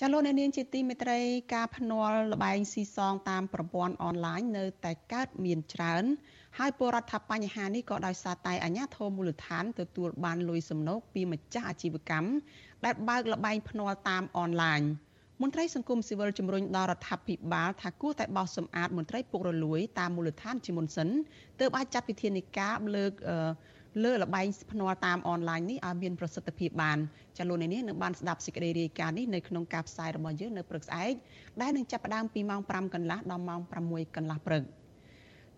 [0.00, 1.18] ចាលោកអ្នកនាងជាទីមេត្រី
[1.54, 6.04] ការភ្នាល់លបែងស៊ីសងតាមប្រព័ន្ធអនឡាញនៅតែកើតមានច្រើន
[6.58, 12.30] ហើយពលរដ្ឋថាបញ្ហានេះក៏ដោយសារតែអាជ្ញាធរមូលដ្ឋានទទួលបានលុយសំណូកពីម្ចាស់អាជីវកម្ម
[12.84, 14.80] ដែលបើកលបែងភ្នាល់តាមអនឡាញ
[15.42, 21.08] មន្ត្រីសង្គមស៊ីវិលជំរុញដល់រដ្ឋាភិបាលថាគួរតែបោះសម្អាតមន្ត្រីពុករលួយតាមមូលដ្ឋានជាមុនសិន
[21.60, 23.36] ទើបអាចចាត់វិធានការលើកអឺ
[24.04, 26.98] លើលបែងភ្នាល់តាមអនឡាញនេះឲ្យមានប្រសិទ្ធភាពបាន
[27.38, 31.12] ចាលោកនេះនឹងបានស្ដាប់សេចក្តីរាយការណ៍នេះនៅក្នុងការផ្សាយរបស់យើងនៅព្រឹកស្អែក
[31.60, 34.62] ដែលនឹងចាប់ផ្ដើមពីម៉ោង5កន្លះដល់ម៉ោង6កន្លះព្រឹក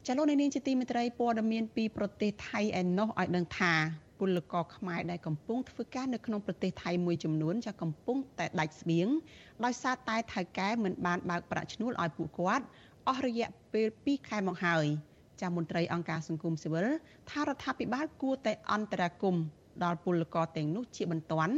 [0.06, 3.74] ចាលោកនេះជាទីមេត្រីព័ត៌មានពីប្រទេសថៃឯណោះឲ្យដឹងថា
[4.18, 9.08] ពលករខ្មែរដែលកំពុងធ្វើការនៅក្នុងប្រទេសថៃមួយចំនួនចាកំពុងតែដាច់ស្បៀង
[9.64, 12.64] ដោយសារតែថៅកែមិនបានបើកប្រាក់ឈ្នួលឲ្យពួកគាត់
[13.08, 14.86] អស់រយៈពេល2ខែមកហើយ។
[15.41, 16.86] ចាស់មន្ត្រីអង្គការសង្គមស៊ីវិល
[17.30, 19.36] ថារដ្ឋាភិបាលគួរតែអន្តរាគម
[19.84, 21.55] ដល់ពលករទាំងនោះជាបន្ទាន់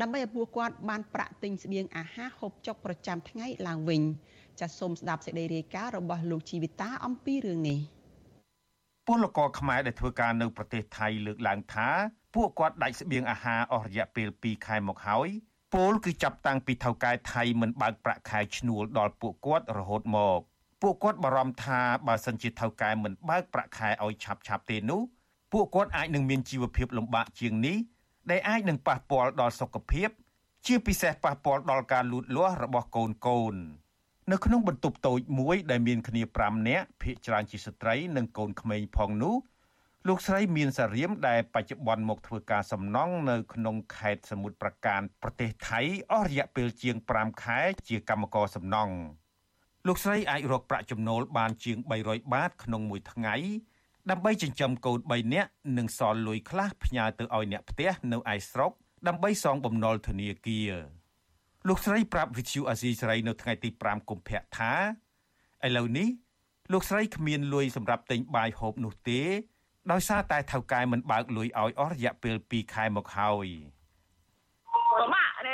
[0.00, 4.02] ដើម្បីឲ្យពួកគាត់បានប្រាក់ទិញស្បៀងអាហារហូបចុកប្រចាំថ្ងៃឡើងវិញ
[4.60, 7.78] ចាសសូមស្ដាប់សេចក្តីរាយការណ៍របស់លោកជីវិតាអំពីរឿងនេះ
[9.06, 11.88] ពលករខ្មែរដែលធ្វើការនៅប្រទេសថៃលើកឡើងថា
[12.34, 15.28] ពួកគាត់ដាច់ស្បៀងអាហារអស់រយៈពេល2ខែមកហើយ
[15.74, 20.40] ពលគឺចាប់តាំងពីថៅកែថៃមិនបើកប្រាក់ខែឈ្នួលដល់ពួកគាត់រហូតមក
[20.82, 25.00] ពួកគាត់បារម្ភថាបើសិនជាថៅកែមិនបើកប្រាក់ខែឲ្យឆាប់ឆាប់ទេនោះ
[25.52, 27.76] ពួកគាត់អាចនឹងមានជីវភាពលំបាកជាងនេះ
[28.30, 30.08] ដែលអាចនឹងប៉ះពាល់ដល់សុខភាព
[30.66, 33.54] ជាពិសេសប៉ះពាល់ដល់ការលូតលាស់របស់កូនកូន
[34.32, 39.36] នៅក្នុងបន្ទប់តូចមួយដែលមានគ្នា5នាក់ភាគច្រើនជាស្ត្រី និងកូនក្មេងផងនោះ
[40.08, 45.80] លោកស្រីមានសារៀមដែលបច្ចុប្បន្នមកធ្វើការសំណង់នៅក្នុងខេត្តសមុទ្រប្រការប្រទេសថៃ
[46.12, 48.94] អស់រយៈពេលជាង5ខែជាកម្មករសំណង់
[49.86, 53.34] លោកស្រីអាចរកប្រាក់ចំណូលបានជាង300បាតក្នុងមួយថ្ងៃ
[54.10, 58.72] ដើម្បីចិញ្ចឹមកូន3នាក់និងសល់លុយខ្លះផ្ញើទៅឲ្យអ្នកផ្ទះនៅឯស្រុក
[59.08, 60.72] ដើម្បីសងបំណុលធនាគារ
[61.68, 64.72] លោកស្រីប្រាប់វិទ្យុអាស៊ីសេរីនៅថ្ងៃទី5កុម្ភៈថា
[65.66, 66.08] ឥឡូវនេះ
[66.72, 69.20] លោកស្រីគ្មានលុយសម្រាប់ទិញបាយហូបនោះទេ
[69.92, 73.48] ដោយសារតែថៅកែមិនបើកលុយឲ្យអស់រយៈពេល2ខែមកហើយ។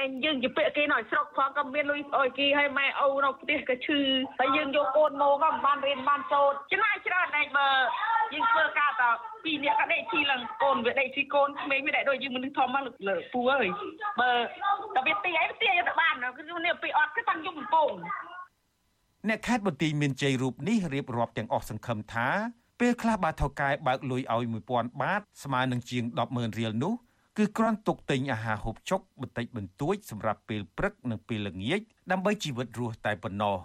[0.03, 4.00] ពិបាកយើងជាពាក្យគេនៅស្រុកផងក៏មានលុយអុយគេឲ្យម៉ែឪនៅផ្ទះក៏ឈឺ
[4.40, 7.68] ហើយយើងយកកូនមកក៏មិនបានរៀនបានសូត្រចំណាយច្រើនដែរបើ
[8.34, 9.03] យើងធ្វើការត
[9.44, 13.66] ពីរនាក់ក៏ដេកជីឡើងកូនវាដេកជីកូនក្មេងវាដេកដូចយើងមនុស្សធំមកលើពូអើយ
[14.20, 14.30] បើ
[14.94, 17.92] តែវាទីអីទីទៅបានគឺនេះពីអត់គឺតាំងយំកំពង
[19.28, 22.28] អ្នកខេត្តបន្ទាយមានជ័យរូបនេះរៀបរាប់ទាំងអស់សង្ឃឹមថា
[22.80, 26.94] ពេលខ្លះបាទថៅកែបើកលុយឲ្យ1000បាតស្មើនឹងជាង100,000រៀលនោះ
[27.39, 31.80] គឺគ្រាន់ទុកទិញអាហារហូបចុកបន្តិចបន្តួចសម្រាប់ពេលព្រឹកនិងពេលល្ងាច
[32.11, 33.57] ដើម្បីជីវិតរស់តែប៉ុណ្ណោះ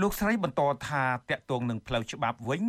[0.00, 2.62] លោកស្រីបន្តថាតាក់ទងនឹងផ្លូវច្បាប់វិញ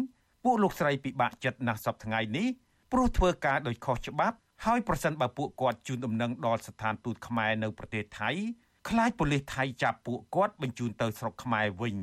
[0.44, 2.48] ពួកលោកស្រីពិបាកចិត្តណាស់សប្តាហ៍ថ្ងៃនេះ
[2.92, 8.30] ព្រោះធ្វើការដោយខុសច្បាប់ហើយប្រសិនបើពួកគាត់ជូនដំណឹងដល់ស្ថានទូតខ្មែរនៅប្រទេសថៃ
[8.89, 11.98] ខ្លាចប៉ូលីសថៃចាប់ពួកគាត់បញ្ជូនទៅស្រុកខ្មែរវិញ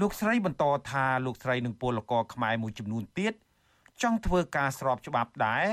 [0.00, 3.34] លោកស្រីបន្តថាលោកស្រីនិងពលករខ្មែរមួយចំនួនទៀត
[4.02, 5.66] ចង់ធ្វើការស្របច្បាប់ដែរ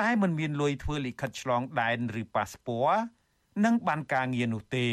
[0.00, 2.96] តែមិនមានលុយធ្វើលិខិតឆ្លងដែនឬប៉ាសពត
[3.64, 4.88] និងបានការងារនោះទេ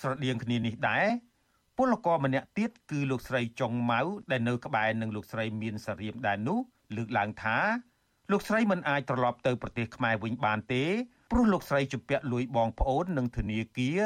[0.00, 1.06] ស្រដៀងគ្នានេះដែរ
[1.76, 6.58] ពលករម្នាក់ទៀតគឺលោកស្រីចុងម៉ៅដែលនៅក្បែរនឹងលោកស្រីមានសារៀមដែរនោះ
[6.96, 7.58] លើកឡើងថា
[8.30, 10.84] លោកស្រីមិនអាចត្រឡប់ទៅប្រទេសខ្មែរវិញបានទេ
[11.30, 14.00] ព្រោះលោកស្រីជំពាក់លួយបងប្អូននិងធនាគារ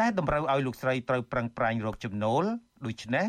[0.00, 2.44] ដែលតម្រូវឲ្យលោកស្រីត្រូវប្រឹងប្រែងរកចំណូល
[2.86, 3.26] ដូច្នេះ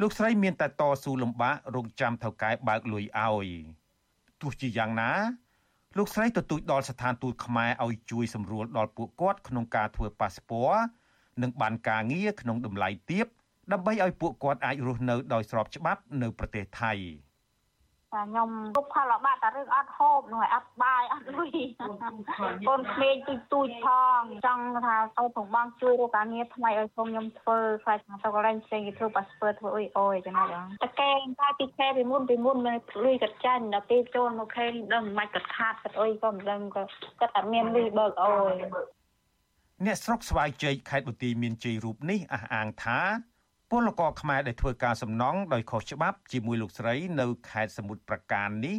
[0.00, 3.48] លោកស្រីមានតែតស៊ូលំបាករងចាំថៅកែបើកលុយឲ្យ
[4.40, 5.12] ទោះជាយ៉ាងណា
[5.98, 10.76] លោកស្រីទទូចដល់ស្ថានទូតខ្មែរឲ្យជួយសម្រួលដល់ពួកគាត់ក្នុងការធ្វើប៉ាសពត
[11.42, 13.26] និងបានការងារក្នុងតម្លៃទាប
[13.72, 16.92] ដើម្បីឲ្យពួកគាត់អាចរស់នៅដោយស្របច្បាប់នៅប្រទេសថៃ។
[18.14, 21.50] តែខ្ញុំទុកផលលបាក់តែរឿងអត់ហូបនោះអត់បាយអត់លុយ
[22.68, 23.86] កូនក្មេងទូចទូចផ
[24.18, 36.82] ងចង់ថាឲ្យផងបងជួយរកការងារថ្មីឲ្យខ្ញុំខ្ញុំធ្វើខ្លាចថាទៅកន្លែងផ្សេងគេធ្វើប៉ាសពតធ្វើអុយអុយចឹងណាតកែងតែពីខែពីមុនពីមុនមានលុយកាត់ចាញ់ដល់ពេលចូលមកខែនេះដឹងមិនកាត់ខាតកាត់អុយក៏មិនដឹងក៏
[37.20, 38.54] គាត់តែមានលុយបើកអុយ
[39.86, 42.98] អ្នកស្រុកស្វាយជ័យខេត្តបន្ទាយមានជ័យរូបនេះអះអាងថា
[43.70, 48.76] ពលករខ្មែរដែលធ្វើការសំណង់ដោយខុសច្បាប់ជាមួយលោកស្រីនៅខេត្តសមុទ្រប្រការនេះ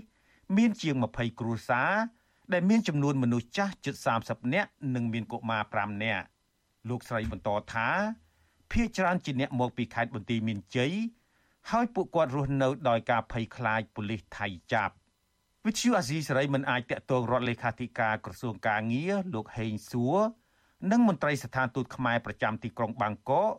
[0.57, 1.91] មានជាង20គ្រួសារ
[2.53, 6.25] ដែលមានចំនួនមនុស្សចាស់ជិត30នាក់និងមានកុមារ5នាក់
[6.89, 7.89] លោកស្រីបន្តថា
[8.71, 10.93] ភ ieck ច្រើនជាអ្នកមកពីខេត្តបន្ទាយមានជ័យ
[11.71, 14.93] ហើយពួកគាត់រស់នៅដោយការភ័យខ្លាចប៉ូលីសថៃចាប់
[15.65, 20.17] វិទ្យុអាស៊ីសេរីមិនអាចតាក់ទងរដ្ឋលេខាធិការក្រសួងកាងារលោកហេងសួរ
[20.91, 23.53] និងមន្ត្រីស្ថានទូតខ្មែរប្រចាំទីក្រុងបាងកក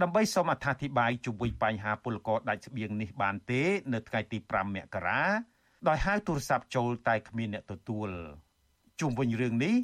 [0.00, 3.62] ដើម្បីសូមអត្ថាធិប្បាយជុំវិញបញ្ហាពលករដាច់ស្បៀងនេះបានទេ
[3.92, 5.22] នៅថ្ងៃទី5មករា
[5.88, 8.08] ដោយហៅទូរស័ព្ទចូលតែគ្មានអ្នកទទួល
[9.00, 9.74] ជុំវិញរឿងនេះ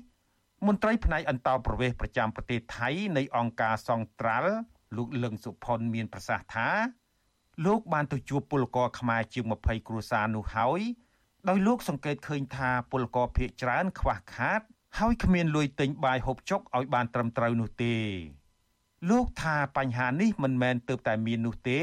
[0.67, 4.53] មន្ត្រីផ្នែកអន្តរប្រវេសប្រចាំប្រទេសថៃនៃអង្គការសង្ត្រាល់
[4.97, 6.69] លោកលឹងសុផុនមានប្រសាសន៍ថា
[7.67, 10.81] លោកបានទៅជួបពលករខ្មែរជាង20គ្រួសារនោះហើយ
[11.49, 14.61] ដោយលោកសង្កេតឃើញថាពលករភៀកច្រើនខ្វះខាត
[14.99, 17.97] ហើយគ្មានលុយទិញបាយហូបចុកឲ្យបានត្រឹមត្រូវនោះទេ
[19.11, 21.80] លោកថាបញ្ហានេះមិនមែនទើបតែមាននោះទេ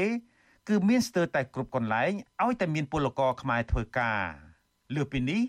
[0.68, 2.10] គឺមានស្ទើរតែគ្រប់កន្លែង
[2.44, 4.24] ឲ្យតែមានពលករខ្មែរធ្វើការ
[4.94, 5.42] លើពីនេះ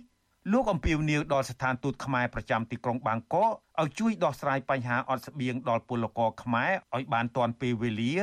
[0.51, 3.51] លោកអំពីវនីវដល់ស្ថានទូតខ្មែរប្រចាំទីក្រុងបាងកក
[3.82, 8.15] ឲ្យជួយដោះស្រាយបញ្ហាអត់ស្បៀងដល់ពលករខ្មែរឲ្យបានទាន់ពេលវេលា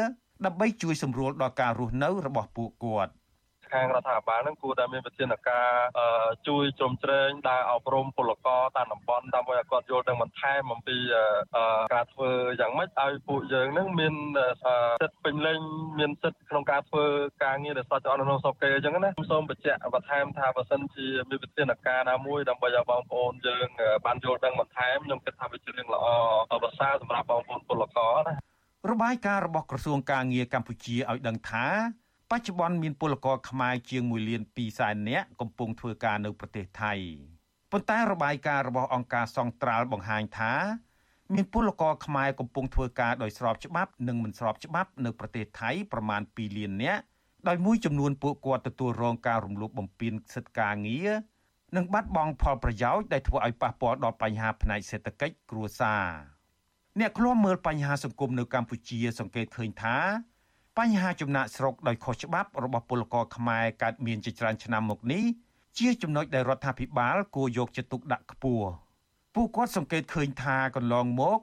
[0.44, 3.12] ដើម្បីជួយសម្រួលដល់ការរស់នៅរបស់ពួកគាត់។
[3.72, 5.70] ខាងរដ្ឋាភិបាលនឹងគួរតែមានវិធានការ
[6.48, 10.96] ជួយជ្រោមជ្រែងដើរអប់រំពលករតាមតំបន់ដើម្បីឲ្យគាត់យល់ដឹងបន្ថែមអំពី
[11.94, 14.14] ការធ្វើយ៉ាងម៉េចឲ្យពួកយើងនឹងមាន
[15.02, 15.60] សិទ្ធិពេញលេញ
[15.98, 17.06] មានសិទ្ធិក្នុងការធ្វើ
[17.44, 23.68] ការងារដែលសច្ចអនុសពគេអញ្ចឹងណាសូមបញ្ជាក់បន្ថែមថាបើសិនជាមានវិធានការណាមួយដើម្បីឲ្យបងប្អូនយើង
[24.06, 26.06] បានយល់ដឹងបន្ថែមខ្ញុំគិតថាវាជារឿងល្អ
[26.62, 28.34] ប្រសើរសម្រាប់បងប្អូនពលករណា
[28.90, 31.66] របាយការណ៍របស់ក្រសួងការងារកម្ពុជាឲ្យដឹងថា
[32.36, 36.92] បច្ចុប្បន្នមានពលករខ្មែរជាង1លាន2សែននាក់កំពុងធ្វើការនៅប្រទេសថៃ
[37.70, 40.52] ប៉ុន្តែរបាយការណ៍របស់អង្គការសង្ត្រាល់បង្ហាញថា
[41.34, 47.02] មានពលករខ្មែរកំពុងធ្វើការដោយស្របច្បាប់និងមិនស្របច្បាប់នៅប្រទេសថៃប្រមាណ2លាននាក់
[47.48, 51.10] ដោយមួយចំនួនពួកគាត់ទទួលរងការរំលោភបំពានសិទ្ធិការងារ
[51.76, 56.06] និងបាត់បង់ផលប្រយោជន៍ដែលធ្វើឲ្យប៉ះពាល់ដល់បញ្ហាផ្នែកសេដ្ឋកិច្ចគ្រួសារ
[57.00, 59.96] អ្នកឃ្លាំមើលបញ្ហាសង្គមនៅកម្ពុជាសង្កេតឃើញថា
[60.80, 65.24] បញ្ហាចំណាក់ស្រុកដោយខុសច្បាប់របស់ពលករខ្មែរកើតមានជាច្រើនឆ្នាំមកនេះ
[65.78, 68.68] ជាចំណុចដែលរដ្ឋាភិបាលគួរយកចិត្តទុកដាក់ខ្ពស់
[69.34, 71.38] ពួកគាត់សង្កេតឃើញថាកន្លងមក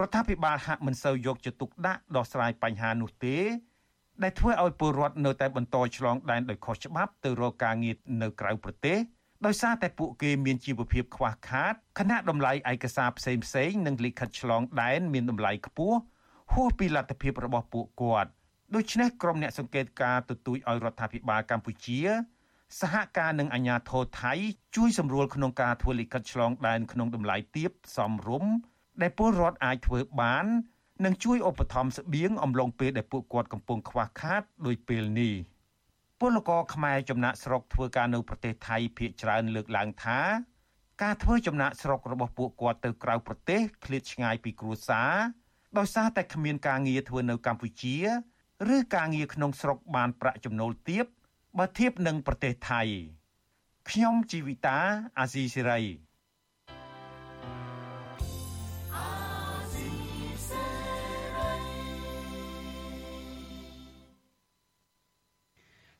[0.00, 3.36] រដ្ឋាភិបាលហាក់មិនសូវយកចិត្តទុកដាក់ដោះស្រាយបញ្ហានោះទេ
[4.22, 8.98] ដែលធ្វើឲ្យពលរដ្ឋនៅតែបន្តឆ្លងដែនដោយខុសច្បាប់ទៅរកការងារនៅក្រៅប្រទេស
[9.46, 15.98] ដោយសារតែពួកគេមានជីវភាពខ្វះខាតខណៈតម្លៃឯកសារផ្សេងផ្សេងនិងលិខិតឆ្លងដែនមានតម្លៃខ្ពស់
[16.52, 18.30] ហួសពីលទ្ធភាពរបស់ពួកគាត់
[18.76, 22.00] ដូច្នេះក្រុមអ្នកសង្កេតការទទូចឲ្យរដ្ឋាភិបាលកម្ពុជា
[22.80, 24.32] សហការនឹងអាជ្ញាធរថៃ
[24.76, 28.52] ជួយសម្រួលក្នុងការធ្វើលិខិតឆ្លងដែនក្នុងតម្លៃទាបសមរម្យ
[29.02, 30.46] ដែលពលរដ្ឋអាចធ្វើបាន
[31.04, 35.34] និងជួយឧបត្ថម្ភស្បៀងអំឡុងពេលដែលពួកគាត់កំពុងខ្វះខាតដោយពេលនេះ
[36.20, 40.20] ពលករខ្មែរចំណាក់ស្រុកធ្វើការនៅប្រទេសថៃភាគច្រើនលើកឡើងថា
[41.02, 45.12] ការធ្វើចំណាក់ស្រុករបស់ពួកគាត់ទៅក្រៅប្រទេសឃ្លាតឆ្ងាយពីគ្រួសារ
[45.78, 47.96] ដោយសារតែគ្មានការងារធ្វើនៅកម្ពុជា
[48.76, 51.06] ឬការងារក្នុងស្រុកបានប្រាក់ចំណូលទាប
[51.58, 52.82] បើធៀបនឹងប្រទេសថៃ
[53.90, 54.78] ខ្ញុំជីវិតា
[55.18, 55.80] អាស៊ីសេរី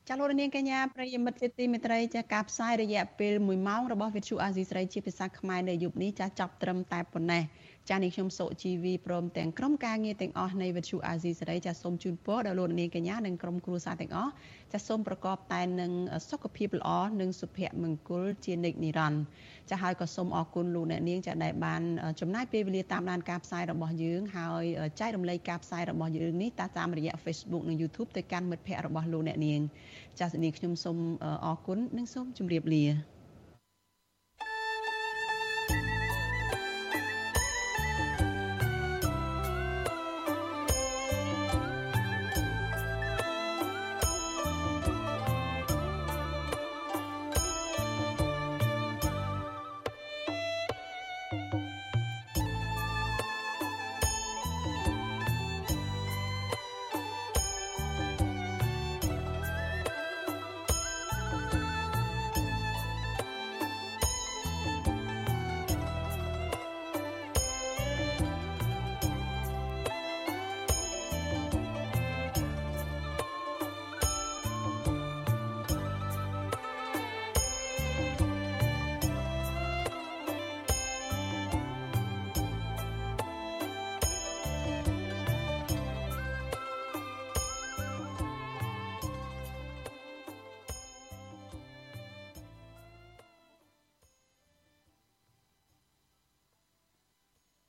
[0.08, 7.42] ចាលោកនាងកញ្ញាប្រិយមិត្តជាទីមេត្រីចាការផ្សាយរយៈពេល1ម៉ោងរបស់វិទ្យុអាស៊ីសេរីជាភាសាខ្មែរនៅយប់នេះចាចាប់ត្រឹមតែប៉ុណ្ណេះ
[7.90, 14.32] ចានេះខ្ញុំសុជីវីព្រមទាំងក្រុមការងារទាំងអស់នៃវិទ្យុអាស៊ីសេរីចាសូមជូនពរដល់លោកនាងកញ្ញានិងក្រុមគ្រួសារទាំងអស់
[14.72, 15.92] ចាសូមប្រកបតែនឹង
[16.30, 19.22] សុខភាពល្អនិងសុភមង្គលជានិច្ចនិរន្តរ៍
[19.70, 21.82] ចាហើយក៏សូមអរគុណលោកអ្នកនាងចាដែលបាន
[22.20, 24.64] ចំណាយពេលវេលាតាមដានការផ្សាយរបស់យើងហើយ
[25.00, 29.60] ចែករំលែកការផ្សាយរបស់យើងនេះតាមរយៈ Facebook និង YouTube ទៅកាន់មិត្តភ័ក្តិរបស់លោកអ្នកនាង
[30.20, 30.96] ចាសនាងខ្ញុំសូម
[31.44, 33.19] អរគុណនិងសូមជម្រាបលា